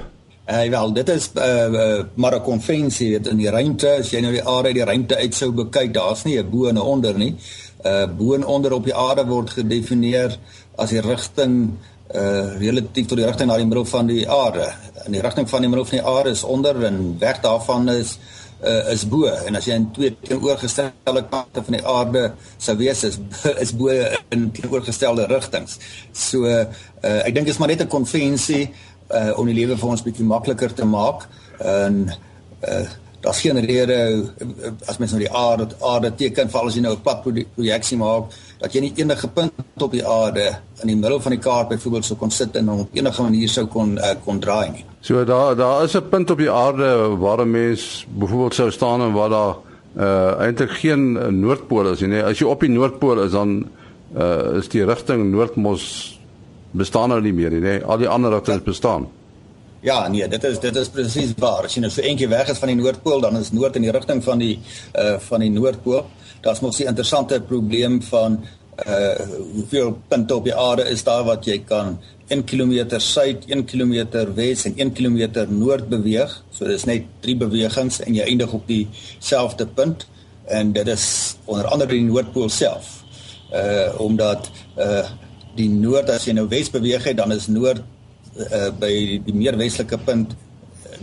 Uh, 0.48 0.68
wel, 0.68 0.92
dit 0.92 1.08
is 1.08 1.30
uh, 1.34 1.44
uh, 1.44 2.04
maar 2.14 2.34
'n 2.34 2.42
konvensie 2.42 3.10
weet 3.10 3.26
in 3.26 3.36
die 3.36 3.50
ruimte, 3.50 3.98
as 3.98 4.10
jy 4.10 4.20
nou 4.20 4.32
die 4.32 4.44
aarde 4.44 4.68
uit 4.68 4.74
die 4.74 4.84
ruimte 4.84 5.16
uit 5.16 5.34
sou 5.34 5.52
bekyk, 5.52 5.94
daar's 5.94 6.24
nie 6.24 6.38
'n 6.38 6.50
bo 6.50 6.66
en 6.66 6.74
'n 6.74 6.80
onder 6.80 7.18
nie. 7.18 7.36
Uh 7.84 8.06
bo 8.16 8.34
en 8.34 8.46
onder 8.46 8.72
op 8.72 8.84
die 8.84 8.94
aarde 8.94 9.26
word 9.26 9.50
gedefinieer 9.50 10.38
as 10.76 10.90
die 10.90 11.00
rigting 11.00 11.76
uh 12.14 12.58
relatief 12.58 13.06
tot 13.06 13.18
die 13.18 13.26
rigting 13.26 13.48
na 13.50 13.56
die 13.58 13.66
middel 13.66 13.84
van 13.84 14.06
die 14.06 14.24
aarde. 14.30 14.68
In 15.06 15.12
die 15.12 15.22
rigting 15.22 15.48
van 15.50 15.64
die 15.64 15.70
middel 15.70 15.86
van 15.86 15.98
die 15.98 16.06
aarde 16.06 16.30
is 16.30 16.44
onder 16.44 16.84
en 16.84 17.16
weg 17.18 17.40
daarvan 17.40 17.88
is 17.88 18.18
uh 18.64 18.92
is 18.92 19.04
bo 19.08 19.26
en 19.26 19.56
as 19.56 19.66
jy 19.68 19.74
in 19.76 19.88
twee 19.92 20.14
teenoorgestelde 20.22 21.24
kante 21.30 21.62
van 21.66 21.76
die 21.76 21.86
aarde 21.86 22.22
sou 22.56 22.76
wees 22.76 23.02
is 23.04 23.18
is 23.64 23.74
bo 23.76 23.88
in 24.30 24.50
teenoorgestelde 24.52 25.26
rigtings. 25.26 25.78
So 26.12 26.46
uh 26.46 26.64
ek 27.02 27.34
dink 27.34 27.48
is 27.48 27.58
maar 27.58 27.68
net 27.68 27.82
'n 27.82 27.88
konvensie 27.88 28.70
uh 29.10 29.32
om 29.38 29.46
die 29.46 29.58
lewe 29.58 29.76
vir 29.76 29.88
ons 29.88 30.02
bietjie 30.02 30.24
makliker 30.24 30.72
te 30.72 30.84
maak 30.84 31.28
en 31.58 32.06
uh 32.62 32.86
daar's 33.26 33.40
geen 33.42 33.58
rede 33.66 33.98
as 34.86 34.98
mens 35.02 35.12
nou 35.14 35.22
die 35.22 35.32
aarde 35.34 35.66
aarde 35.92 36.12
teken 36.20 36.50
val 36.52 36.68
as 36.70 36.76
jy 36.78 36.82
nou 36.84 36.94
'n 36.94 37.02
pad 37.02 37.22
projeksie 37.24 37.98
maak 37.98 38.30
dat 38.60 38.74
jy 38.74 38.80
nie 38.80 38.92
enige 39.02 39.28
punt 39.28 39.52
op 39.82 39.92
die 39.92 40.06
aarde 40.06 40.46
in 40.82 40.88
die 40.92 40.96
middel 40.96 41.20
van 41.20 41.32
die 41.34 41.40
kaart 41.40 41.68
byvoorbeeld 41.68 42.04
sou 42.04 42.16
kon 42.18 42.30
sit 42.30 42.56
en 42.56 42.68
op 42.70 42.94
enige 42.94 43.22
manier 43.22 43.48
sou 43.48 43.66
kon 43.66 43.98
uh, 43.98 44.14
kon 44.24 44.38
draai 44.40 44.70
nie. 44.70 44.84
So 45.00 45.24
daar 45.24 45.56
daar 45.56 45.84
is 45.84 45.96
'n 45.96 46.08
punt 46.08 46.30
op 46.30 46.38
die 46.38 46.50
aarde 46.50 47.16
waar 47.18 47.40
'n 47.40 47.50
mens 47.50 48.06
byvoorbeeld 48.08 48.54
sou 48.54 48.70
staan 48.70 49.00
en 49.00 49.12
waar 49.12 49.30
daar 49.30 49.54
uh 49.96 50.40
eintlik 50.40 50.70
geen 50.70 51.40
noordpool 51.40 51.92
is 51.92 52.00
nie. 52.00 52.22
As 52.22 52.38
jy 52.38 52.46
op 52.46 52.60
die 52.60 52.70
noordpool 52.70 53.22
is 53.22 53.32
dan 53.32 53.68
uh 54.16 54.56
is 54.58 54.68
die 54.68 54.84
rigting 54.84 55.30
noordmos 55.30 56.20
bestaan 56.70 57.08
nou 57.08 57.20
nie 57.20 57.32
meer 57.32 57.50
nie. 57.50 57.60
Nee. 57.60 57.84
Al 57.84 57.98
die 57.98 58.08
ander 58.08 58.30
rigtings 58.30 58.62
bestaan. 58.62 59.08
Ja, 59.86 60.08
nee, 60.08 60.26
dit 60.28 60.44
is 60.44 60.58
dit 60.58 60.76
is 60.76 60.88
presies 60.90 61.32
waar. 61.38 61.68
As 61.68 61.76
jy 61.76 61.80
nou 61.84 61.92
so 61.94 62.02
eentjie 62.02 62.26
weg 62.26 62.48
is 62.50 62.58
van 62.58 62.72
die 62.72 62.78
noordpool, 62.78 63.20
dan 63.22 63.36
is 63.38 63.52
noord 63.54 63.76
in 63.78 63.84
die 63.86 63.92
rigting 63.94 64.18
van 64.24 64.40
die 64.42 64.56
uh 64.98 65.12
van 65.28 65.44
die 65.44 65.50
noordpool 65.54 66.02
daar's 66.42 66.60
mos 66.60 66.80
'n 66.80 66.90
interessante 66.90 67.40
probleem 67.40 68.02
van 68.02 68.40
uh 68.86 69.14
hoeveel 69.54 69.94
punte 70.08 70.34
op 70.34 70.44
die 70.44 70.54
aarde 70.54 70.88
is 70.90 71.04
daar 71.04 71.24
wat 71.24 71.46
jy 71.46 71.58
kan 71.64 71.98
1 72.28 72.44
km 72.44 72.98
suid, 72.98 73.46
1 73.46 73.64
km 73.64 74.26
wes 74.34 74.64
en 74.64 74.74
1 74.76 74.92
km 74.92 75.46
noord 75.48 75.88
beweeg. 75.88 76.42
So 76.50 76.66
dis 76.66 76.84
net 76.84 77.02
drie 77.20 77.36
bewegings 77.36 78.00
en 78.00 78.14
jy 78.14 78.22
eindig 78.22 78.52
op 78.52 78.66
dieselfde 78.66 79.66
punt 79.66 80.06
en 80.44 80.72
dit 80.72 80.88
is 80.88 81.36
onder 81.44 81.66
andere 81.66 81.92
die 81.92 82.02
noordpool 82.02 82.48
self. 82.48 83.04
Uh 83.52 84.00
omdat 84.00 84.50
uh 84.78 85.06
die 85.54 85.68
noord 85.68 86.10
as 86.10 86.24
jy 86.26 86.32
nou 86.32 86.48
wes 86.48 86.70
beweeg 86.70 87.04
het, 87.04 87.16
dan 87.16 87.32
is 87.32 87.46
noord 87.46 87.80
uh 88.36 88.70
by 88.80 88.92
die 89.24 89.34
meer 89.34 89.56
westelike 89.56 89.98
punt 90.04 90.34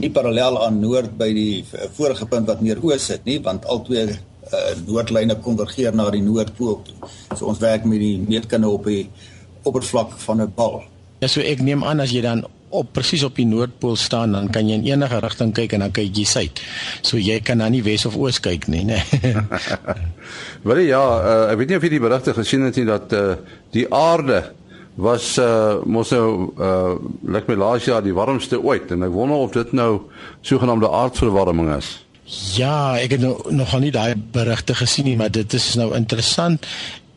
nie 0.01 0.09
parallel 0.13 0.57
aan 0.65 0.79
noord 0.81 1.17
by 1.17 1.29
die 1.33 1.63
vorige 1.97 2.25
punt 2.29 2.47
wat 2.49 2.61
meer 2.65 2.81
oos 2.81 3.09
sit 3.11 3.25
nie, 3.29 3.39
want 3.43 3.65
albei 3.69 4.07
uh, 4.07 4.17
noordlyne 4.87 5.37
konvergeer 5.43 5.95
na 5.95 6.09
die 6.13 6.23
noordpool 6.25 6.79
toe. 6.87 7.11
So 7.35 7.51
ons 7.51 7.61
werk 7.63 7.85
met 7.89 8.01
die 8.01 8.17
meetkunde 8.21 8.69
op 8.69 8.89
die 8.89 9.05
oppervlak 9.63 10.17
van 10.25 10.41
'n 10.41 10.51
bal. 10.55 10.83
Ja, 11.21 11.27
so 11.27 11.41
ek 11.41 11.61
neem 11.61 11.83
aan 11.83 11.99
as 11.99 12.11
jy 12.11 12.21
dan 12.21 12.45
op 12.73 12.89
presies 12.91 13.23
op 13.23 13.35
die 13.37 13.45
noordpool 13.45 13.95
staan, 13.95 14.33
dan 14.33 14.49
kan 14.49 14.67
jy 14.67 14.79
in 14.81 14.87
enige 14.87 15.19
rigting 15.21 15.53
kyk 15.53 15.75
en 15.77 15.85
dan 15.85 15.91
kyk 15.91 16.15
jy 16.17 16.25
suid. 16.25 16.61
So 17.01 17.17
jy 17.17 17.39
kan 17.39 17.61
dan 17.61 17.71
nie 17.71 17.83
wes 17.85 18.05
of 18.05 18.17
oos 18.17 18.39
kyk 18.39 18.67
nie, 18.67 18.83
né? 18.83 19.03
Wel 20.67 20.81
ja, 20.87 21.03
uh, 21.03 21.51
ek 21.51 21.57
weet 21.61 21.69
nie 21.69 21.77
of 21.77 21.83
jy 21.83 21.93
die 21.93 22.01
berigte 22.03 22.33
gesien 22.33 22.65
het 22.65 22.75
nie 22.75 22.85
dat 22.89 23.13
uh, 23.13 23.35
die 23.71 23.85
aarde 23.93 24.41
was 24.95 25.38
uh 25.41 25.82
mos 25.86 26.12
nou 26.13 26.53
uh 26.58 26.95
lyk 27.25 27.47
my 27.49 27.56
laas 27.58 27.86
jaar 27.89 28.03
die 28.06 28.13
warmste 28.13 28.62
ooit 28.62 28.91
en 28.93 29.03
ek 29.03 29.13
wonder 29.13 29.38
of 29.38 29.53
dit 29.56 29.71
nou 29.73 30.01
sogenaamde 30.41 30.89
aardverwarming 30.89 31.73
is. 31.77 31.97
Ja, 32.56 32.95
ek 32.97 33.17
het 33.17 33.21
nou 33.21 33.36
nog 33.51 33.73
nie 33.79 33.91
daai 33.91 34.15
berigte 34.15 34.75
gesien 34.75 35.10
nie, 35.10 35.17
maar 35.19 35.32
dit 35.32 35.53
is 35.53 35.73
nou 35.75 35.91
interessant 35.97 36.65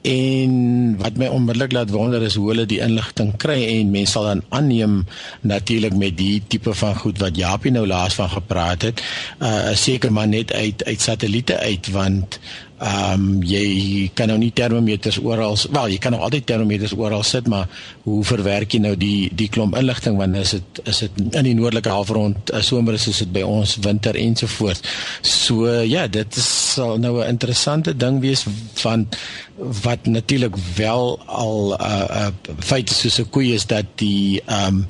en 0.06 0.52
wat 1.00 1.16
my 1.18 1.26
onmiddellik 1.34 1.72
laat 1.74 1.90
wonder 1.90 2.22
is 2.22 2.36
hoe 2.38 2.46
hulle 2.52 2.66
die 2.68 2.78
inligting 2.84 3.32
kry 3.42 3.56
en 3.66 3.90
mense 3.90 4.14
sal 4.14 4.28
dan 4.28 4.42
aanneem 4.54 5.00
natuurlik 5.42 5.96
met 5.98 6.14
die 6.18 6.42
tipe 6.46 6.74
van 6.78 6.94
goed 7.00 7.18
wat 7.22 7.38
Japie 7.38 7.72
nou 7.74 7.86
laas 7.90 8.14
van 8.18 8.30
gepraat 8.30 8.86
het, 8.86 9.02
uh 9.42 9.74
seker 9.74 10.12
maar 10.12 10.28
net 10.30 10.52
uit 10.52 10.84
uit 10.86 11.00
satelliete 11.02 11.58
uit 11.58 11.90
want 11.90 12.38
Ehm 12.76 13.12
um, 13.12 13.42
jy 13.42 14.10
kan 14.14 14.28
nou 14.28 14.36
nie 14.36 14.50
termometers 14.52 15.16
oral, 15.24 15.56
wel 15.72 15.94
jy 15.94 15.98
kan 15.98 16.12
nog 16.12 16.26
altyd 16.26 16.44
termometers 16.46 16.92
oral 16.92 17.22
sit, 17.24 17.46
maar 17.48 17.70
hoe 18.04 18.18
verwerk 18.24 18.76
jy 18.76 18.80
nou 18.84 18.92
die 19.00 19.30
die 19.32 19.48
klomp 19.48 19.78
inligting 19.80 20.18
wanneer 20.20 20.44
is 20.44 20.52
dit 20.58 20.80
is 20.84 21.00
dit 21.06 21.22
in 21.24 21.48
die 21.48 21.54
noordelike 21.56 21.88
halfrond, 21.88 22.52
uh, 22.52 22.60
somer 22.60 22.98
is 22.98 23.06
dit 23.08 23.32
by 23.32 23.46
ons 23.48 23.78
winter 23.80 24.18
ensovoorts. 24.20 24.84
So 25.22 25.72
ja, 25.88 26.04
dit 26.06 26.36
is 26.36 26.50
sal 26.74 26.98
nou 27.00 27.22
'n 27.22 27.28
interessante 27.28 27.96
ding 27.96 28.20
wees 28.20 28.44
van 28.74 29.08
wat 29.56 30.06
natuurlik 30.06 30.56
wel 30.76 31.18
al 31.26 31.72
'n 31.72 31.80
uh, 31.80 32.28
uh, 32.28 32.54
feit 32.58 32.90
is 32.90 33.00
soos 33.00 33.18
'n 33.20 33.30
koei 33.30 33.54
is 33.54 33.66
dat 33.66 33.86
die 33.94 34.42
ehm 34.44 34.66
um, 34.66 34.86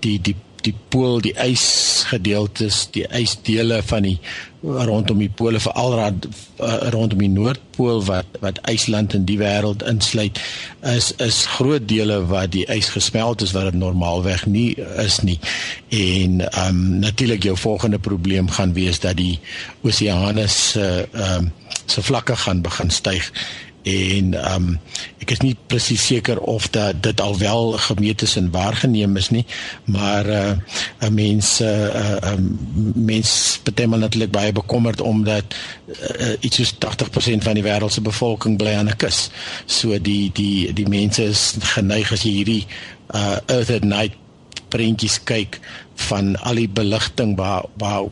die 0.00 0.18
die 0.20 0.36
die 0.66 0.74
pool 0.92 1.20
die 1.24 1.34
ysgedeeltes 1.38 2.86
die 2.94 3.06
ysdele 3.14 3.82
van 3.86 4.06
die 4.08 4.18
rondom 4.62 5.20
die 5.22 5.30
pole 5.30 5.60
veral 5.62 5.94
uh, 5.94 6.10
rondom 6.90 7.20
die 7.22 7.30
noordpool 7.30 8.00
wat 8.08 8.40
wat 8.42 8.58
ysland 8.70 9.14
in 9.14 9.26
die 9.28 9.38
wêreld 9.38 9.84
insluit 9.86 10.40
is 10.96 11.12
is 11.22 11.44
groot 11.54 11.86
dele 11.88 12.18
wat 12.32 12.50
die 12.56 12.64
ys 12.74 12.90
gesmelt 12.96 13.44
is 13.46 13.54
wat 13.54 13.70
dit 13.70 13.78
normaalweg 13.78 14.46
nie 14.50 14.74
is 14.98 15.20
nie. 15.22 15.38
En 15.94 16.42
um 16.66 16.82
natuurlik 17.04 17.46
jou 17.46 17.56
volgende 17.56 17.98
probleem 17.98 18.50
gaan 18.50 18.74
wees 18.74 18.98
dat 19.00 19.16
die 19.16 19.38
oseane 19.86 20.48
se 20.48 21.06
uh, 21.06 21.36
um 21.36 21.52
se 21.88 22.02
vlakke 22.02 22.36
gaan 22.36 22.60
begin 22.60 22.90
styg 22.90 23.30
en 23.82 24.34
ehm 24.34 24.54
um, 24.54 24.78
ek 25.18 25.30
is 25.30 25.40
nie 25.42 25.56
presies 25.66 26.06
seker 26.06 26.38
of 26.40 26.70
dat 26.70 27.02
dit 27.02 27.20
alwel 27.20 27.72
gemeet 27.72 28.22
is 28.22 28.36
en 28.36 28.50
waargeneem 28.50 29.16
is 29.16 29.30
nie 29.30 29.44
maar 29.84 30.26
uh, 30.26 30.56
'n 31.00 31.14
mens 31.14 31.60
'n 31.60 31.64
uh, 31.64 31.94
uh, 31.94 32.32
um, 32.32 32.58
mens 32.94 33.60
betemal 33.62 33.98
natuurlik 33.98 34.30
baie 34.30 34.52
bekommerd 34.52 35.00
omdat 35.00 35.44
uh, 35.86 36.32
iets 36.40 36.56
soos 36.56 36.74
80% 36.74 37.42
van 37.42 37.54
die 37.54 37.62
wêreld 37.62 37.92
se 37.92 38.00
bevolking 38.00 38.56
bly 38.56 38.74
aan 38.74 38.88
'n 38.88 38.96
kus. 38.96 39.30
So 39.66 40.00
die 40.00 40.30
die 40.32 40.72
die 40.72 40.88
mense 40.88 41.24
is 41.24 41.54
geneig 41.74 42.12
as 42.12 42.22
jy 42.22 42.30
hierdie 42.30 42.66
uh, 43.14 43.36
earth 43.46 43.70
at 43.70 43.84
night 43.84 44.14
prentjies 44.68 45.20
kyk 45.24 45.60
van 45.98 46.36
al 46.46 46.54
die 46.54 46.68
beligting 46.68 47.36
waar 47.36 47.64
waar 47.76 48.06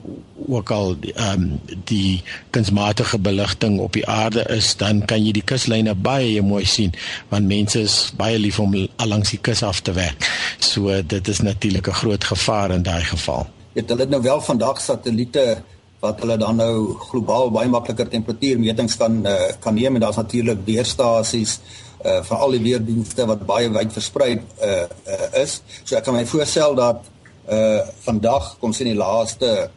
ook 0.48 0.70
al 0.70 0.96
ehm 1.14 1.42
um, 1.42 1.60
die 1.84 2.22
kunsmatige 2.50 3.18
beligting 3.18 3.78
op 3.80 3.92
die 3.92 4.06
aarde 4.06 4.42
is, 4.54 4.76
dan 4.76 5.04
kan 5.04 5.24
jy 5.24 5.32
die 5.32 5.44
kuslyne 5.44 5.94
baie 5.94 6.42
mooi 6.42 6.64
sien 6.66 6.94
want 7.30 7.46
mense 7.46 7.80
is 7.80 7.96
baie 8.18 8.38
lief 8.38 8.58
om 8.60 8.74
langs 9.06 9.30
die 9.30 9.40
kus 9.40 9.62
af 9.62 9.80
te 9.80 9.92
werk. 9.92 10.26
So 10.58 11.02
dit 11.02 11.28
is 11.28 11.40
natuurlik 11.40 11.88
'n 11.88 12.00
groot 12.02 12.24
gevaar 12.24 12.70
in 12.70 12.82
daai 12.82 13.04
geval. 13.04 13.46
Het 13.72 13.88
hulle 13.88 14.06
nou 14.06 14.22
wel 14.22 14.40
vandag 14.40 14.80
satelliete 14.80 15.62
wat 16.00 16.20
hulle 16.20 16.36
dan 16.36 16.56
nou 16.56 16.94
globaal 17.08 17.50
baie 17.50 17.68
makliker 17.68 18.08
temperatuurmetings 18.08 18.96
kan 18.96 19.26
uh, 19.26 19.50
kan 19.60 19.74
neem 19.74 19.94
en 19.94 20.00
daar's 20.00 20.16
natuurlik 20.16 20.58
weerstasies 20.64 21.60
uh 22.04 22.22
vir 22.22 22.36
al 22.36 22.50
die 22.50 22.60
weerdienste 22.60 23.26
wat 23.26 23.46
baie 23.46 23.70
wyd 23.72 23.92
versprei 23.92 24.32
uh, 24.62 24.84
uh 25.14 25.42
is. 25.42 25.62
So 25.84 25.96
ek 25.96 26.04
kan 26.04 26.14
my 26.14 26.26
voorstel 26.26 26.74
dat 26.74 27.15
uh 27.48 27.80
vandag 28.06 28.56
kom 28.60 28.72
sien 28.72 28.86
die 28.86 28.98
laaste 28.98 29.70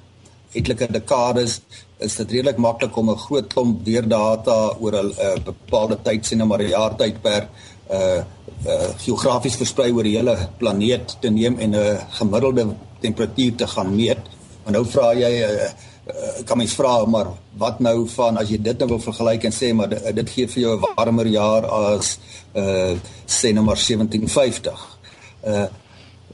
etlike 0.54 0.88
dekades 0.92 1.62
is 2.00 2.16
dit 2.16 2.32
redelik 2.32 2.58
maklik 2.58 2.98
om 2.98 3.10
'n 3.10 3.18
groot 3.26 3.48
klomp 3.54 3.86
weerdata 3.86 4.58
oor 4.80 4.94
'n 5.04 5.12
uh, 5.12 5.38
bepaalde 5.46 5.98
tyd 6.04 6.26
sien 6.26 6.48
maar 6.48 6.62
'n 6.62 6.70
jaar 6.70 6.96
tydperk 6.96 7.48
uh 7.92 8.22
uh 8.68 8.90
geografies 8.98 9.56
versprei 9.56 9.92
oor 9.92 10.04
die 10.04 10.18
hele 10.18 10.36
planeet 10.58 11.18
te 11.22 11.30
neem 11.30 11.60
en 11.60 11.76
'n 11.76 12.00
gemiddelde 12.10 12.76
temperatuur 13.00 13.56
te 13.56 13.68
gaan 13.68 13.96
meet. 13.96 14.20
Maar 14.64 14.74
nou 14.74 14.86
vra 14.86 15.14
jy 15.14 15.34
uh, 15.42 15.50
uh 15.50 16.46
kan 16.46 16.58
mens 16.58 16.74
vra 16.74 17.06
maar 17.06 17.28
wat 17.58 17.80
nou 17.80 18.08
van 18.08 18.38
as 18.38 18.50
jy 18.50 18.62
dit 18.62 18.78
nou 18.78 18.88
wil 18.90 19.00
vergelyk 19.00 19.44
en 19.44 19.52
sê 19.52 19.74
maar 19.74 19.90
dit, 19.90 20.16
dit 20.16 20.30
gee 20.30 20.48
vir 20.48 20.62
jou 20.62 20.76
'n 20.78 20.94
warmer 20.96 21.28
jaar 21.28 21.66
as 21.66 22.20
uh 22.56 22.98
sê 23.26 23.54
nou 23.54 23.64
maar 23.66 23.78
1750. 23.78 25.00
Uh 25.44 25.66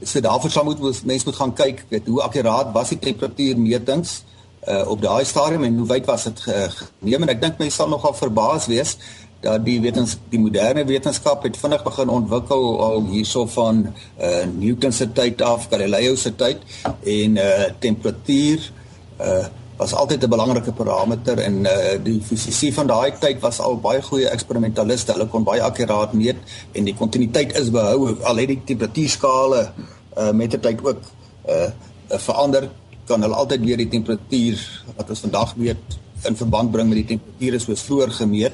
so 0.02 0.20
daarvoor 0.20 0.50
sou 0.50 0.64
moet 0.64 1.04
mense 1.04 1.24
moet 1.24 1.36
gaan 1.36 1.52
kyk 1.54 1.84
weet 1.88 2.06
hoe 2.06 2.22
akkuraat 2.22 2.72
was 2.72 2.88
die 2.88 2.98
temperatuurmetings 2.98 4.22
uh 4.68 4.82
op 4.90 5.02
daai 5.02 5.24
stadium 5.24 5.64
en 5.64 5.78
hoe 5.78 5.86
wyd 5.86 6.06
was 6.06 6.24
dit 6.24 6.40
geneem. 6.40 7.22
En 7.22 7.28
ek 7.28 7.40
dink 7.40 7.58
mense 7.58 7.76
sal 7.76 7.88
nogal 7.88 8.14
verbaas 8.14 8.66
wees 8.66 8.96
dat 9.44 9.64
die 9.64 9.76
wetens 9.80 10.16
die 10.32 10.40
moderne 10.40 10.84
wetenskap 10.88 11.44
het 11.46 11.58
vinnig 11.60 11.84
begin 11.84 12.08
ontwikkel 12.08 12.64
al 12.82 13.04
hierso 13.12 13.46
van 13.46 13.84
uh 14.18 14.42
Newton 14.56 14.92
se 14.92 15.12
tyd 15.12 15.42
af, 15.42 15.68
Galileo 15.70 16.16
se 16.16 16.34
tyd 16.34 16.58
en 17.04 17.36
uh 17.36 17.70
temperatuur 17.78 18.72
uh 19.20 19.46
was 19.76 19.92
altyd 19.94 20.22
'n 20.22 20.28
belangrike 20.28 20.72
parameter 20.72 21.38
en 21.38 21.64
uh 21.64 21.96
die 22.02 22.20
fisici 22.20 22.72
van 22.72 22.86
daai 22.86 23.12
tyd 23.18 23.40
was 23.40 23.60
al 23.60 23.76
baie 23.80 24.02
goeie 24.02 24.28
eksperimentaliste. 24.28 25.12
Hulle 25.12 25.26
kon 25.26 25.44
baie 25.44 25.62
akkuraat 25.62 26.12
meet 26.12 26.36
en 26.72 26.84
die 26.84 26.94
kontinuïteit 26.94 27.58
is 27.58 27.70
behou 27.70 28.16
al 28.22 28.36
het 28.36 28.48
die 28.48 28.62
temperatuurskale 28.64 29.72
uh 30.16 30.32
met 30.32 30.50
die 30.50 30.60
tyd 30.60 30.80
ook 30.84 31.00
uh 31.48 31.70
verander 32.08 32.70
kan 33.04 33.22
hulle 33.22 33.34
altyd 33.34 33.60
weer 33.60 33.76
die 33.76 33.88
temperatuur 33.88 34.84
wat 34.96 35.10
ons 35.10 35.20
vandag 35.20 35.54
weet 35.54 35.98
in 36.22 36.36
verband 36.36 36.70
bring 36.70 36.88
met 36.88 36.96
die 36.96 37.16
temperature 37.16 37.58
soos 37.58 37.82
vroeër 37.82 38.10
gemeet 38.10 38.52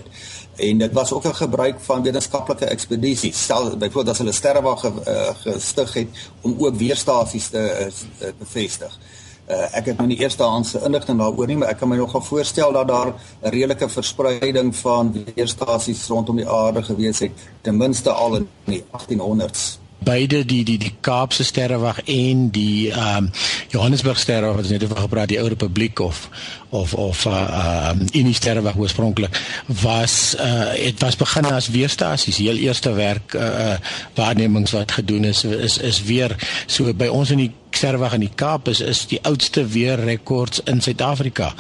en 0.57 0.79
dit 0.79 0.93
was 0.93 1.13
ook 1.13 1.25
'n 1.27 1.35
gebruik 1.35 1.81
van 1.81 2.03
wetenskaplike 2.03 2.65
ekspedisies. 2.65 3.43
Stel 3.43 3.77
byvoorbeeld 3.77 4.09
as 4.09 4.19
hulle 4.19 4.33
sterrewag 4.33 4.81
ge, 4.81 4.91
uh, 5.07 5.35
gestig 5.35 5.93
het 5.93 6.09
om 6.41 6.55
ook 6.59 6.77
weerstasies 6.77 7.49
te 7.49 7.89
uh, 8.21 8.29
bevestig. 8.39 8.99
Uh, 8.99 9.22
ek 9.53 9.93
het 9.93 9.99
nou 9.99 10.07
nie 10.09 10.19
eerstehandse 10.21 10.81
inligting 10.87 11.19
daaroor 11.19 11.47
nie, 11.47 11.57
maar 11.57 11.75
ek 11.75 11.83
kan 11.83 11.89
my 11.89 11.97
nogal 11.97 12.25
voorstel 12.25 12.73
dat 12.73 12.89
daar 12.89 13.13
'n 13.13 13.51
redelike 13.51 13.89
verspreiding 13.89 14.77
van 14.77 15.13
weerstasies 15.35 16.07
rondom 16.09 16.37
die 16.37 16.49
aarde 16.49 16.83
gewees 16.83 17.19
het, 17.19 17.33
ten 17.63 17.77
minste 17.77 18.11
al 18.11 18.37
in 18.37 18.49
die 18.65 18.85
1800s 18.93 19.83
beide 20.05 20.45
die 20.45 20.65
die 20.65 20.79
die 20.79 20.93
Kaapse 21.01 21.45
sterrewag 21.45 22.03
en 22.05 22.49
die 22.51 22.91
ehm 22.91 23.25
um, 23.25 23.31
Johannesburg 23.73 24.19
sterrewag 24.19 24.57
wat 24.61 24.69
net 24.69 24.85
oor 24.85 24.97
gepraat 25.05 25.31
die 25.33 25.39
ou 25.41 25.49
republiek 25.49 25.99
of 25.99 26.29
of 26.71 26.95
of 26.95 27.25
uh 27.27 27.91
um, 27.91 28.05
in 28.11 28.29
die 28.29 28.37
sterrewag 28.37 28.77
oorspronklik 28.77 29.41
was 29.83 30.35
uh 30.35 30.75
dit 30.75 31.01
was 31.01 31.17
begin 31.17 31.45
as 31.45 31.69
weerstasies. 31.69 32.37
Heel 32.37 32.57
eerste 32.57 32.93
werk 32.93 33.35
uh, 33.35 33.43
uh 33.43 33.77
waarnemings 34.15 34.71
wat 34.71 34.93
gedoen 34.93 35.25
is 35.25 35.45
is 35.45 35.79
is 35.79 36.03
weer 36.03 36.37
so 36.67 36.93
by 36.95 37.07
ons 37.07 37.31
in 37.31 37.47
die 37.47 37.53
sterrewag 37.77 38.17
in 38.19 38.27
die 38.27 38.35
Kaap 38.35 38.69
is 38.73 38.81
is 38.81 39.05
die 39.11 39.21
oudste 39.29 39.65
weerrekords 39.75 40.63
in 40.71 40.81
Suid-Afrika. 40.81 41.53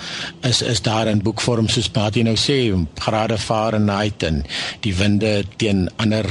Is 0.48 0.62
is 0.62 0.82
daar 0.82 1.10
in 1.10 1.22
boekvorm 1.22 1.68
soos 1.68 1.90
wat 1.94 2.16
jy 2.16 2.26
nou 2.26 2.36
sê 2.36 2.58
grade 3.00 3.38
Fahrenheit 3.38 4.22
en 4.22 4.44
die 4.84 4.94
winde 4.96 5.42
teen 5.56 5.88
ander 5.96 6.28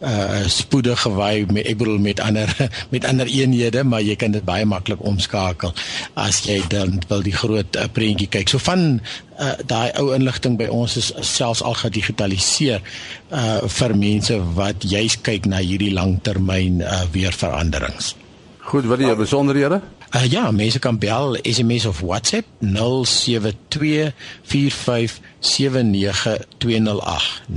uh 0.00 0.46
spoede 0.48 0.94
gewy 0.96 1.44
met 1.52 1.66
ek 1.68 1.76
bedoel 1.76 1.98
met 2.00 2.20
ander 2.24 2.48
met 2.94 3.04
ander 3.04 3.28
eenhede 3.28 3.82
maar 3.84 4.00
jy 4.00 4.16
kan 4.16 4.32
dit 4.32 4.44
baie 4.44 4.64
maklik 4.64 5.02
omskakel 5.04 5.74
as 6.14 6.40
jy 6.48 6.56
dan 6.72 7.02
wil 7.10 7.20
die 7.20 7.36
groot 7.36 7.76
uh, 7.76 7.84
prentjie 7.92 8.30
kyk. 8.32 8.48
So 8.48 8.58
van 8.64 9.02
uh, 9.36 9.52
daai 9.68 9.92
ou 10.00 10.14
inligting 10.16 10.56
by 10.56 10.70
ons 10.72 10.96
is 10.96 11.12
selfs 11.20 11.60
al 11.62 11.76
gedigitaliseer 11.82 12.80
uh 13.28 13.60
vir 13.80 13.96
mense 13.96 14.40
wat 14.56 14.88
juis 14.88 15.20
kyk 15.20 15.46
na 15.52 15.60
hierdie 15.60 15.92
langtermyn 15.92 16.80
uh, 16.80 17.04
weerveranderings 17.12 18.14
goed 18.70 18.86
wat 18.90 19.02
die 19.02 19.14
besonderhede 19.18 19.80
Uh, 20.10 20.26
ja, 20.26 20.50
mense 20.50 20.82
kan 20.82 20.98
bel, 20.98 21.38
SMS 21.42 21.86
of 21.86 22.00
WhatsApp 22.00 22.46
0724579208. 22.60 22.66
0724579208. 27.46 27.52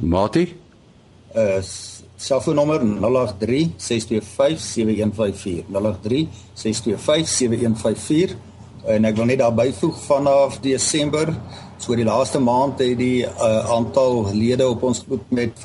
Mati? 0.00 0.56
Uh 1.36 1.62
selfoonnommer 2.20 2.80
0836257154. 2.80 2.84
0836257154 5.72 5.76
en 8.84 9.04
ek 9.08 9.16
wil 9.16 9.24
net 9.28 9.38
daar 9.40 9.54
byvoeg 9.56 9.96
vanaf 10.04 10.60
Desember 10.60 11.32
so 11.90 11.98
die 11.98 12.06
laaste 12.06 12.38
maand 12.38 12.78
het 12.78 12.98
die 13.00 13.24
uh, 13.26 13.32
aantal 13.74 14.30
lede 14.34 14.68
op 14.68 14.82
ons 14.86 15.02
groep 15.06 15.22
met 15.34 15.50
25% 15.58 15.62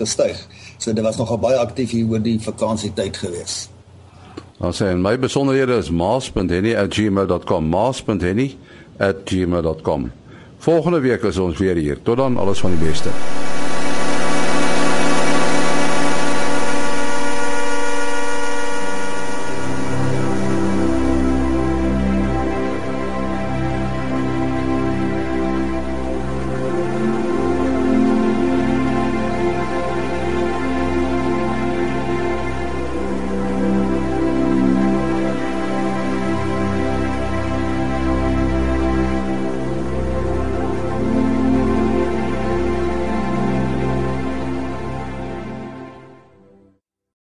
gestyg. 0.00 0.46
So 0.78 0.92
dit 0.92 1.04
was 1.04 1.16
nogal 1.20 1.38
baie 1.38 1.58
aktief 1.60 1.90
hier 1.94 2.06
oor 2.10 2.22
die 2.22 2.40
vakansietyd 2.42 3.16
gewees. 3.22 3.68
Dan 4.60 4.72
sê 4.76 4.96
my 4.98 5.18
besonderhede 5.18 5.76
is 5.78 5.90
maas.henny@gmail.com 5.90 7.68
maas.henny@gmail.com. 7.68 10.10
Volgende 10.58 11.00
week 11.00 11.22
is 11.22 11.38
ons 11.38 11.58
weer 11.58 11.76
hier. 11.76 12.02
Tot 12.02 12.16
dan 12.16 12.36
alles 12.36 12.60
van 12.60 12.70
die 12.76 12.88
beste. 12.88 13.08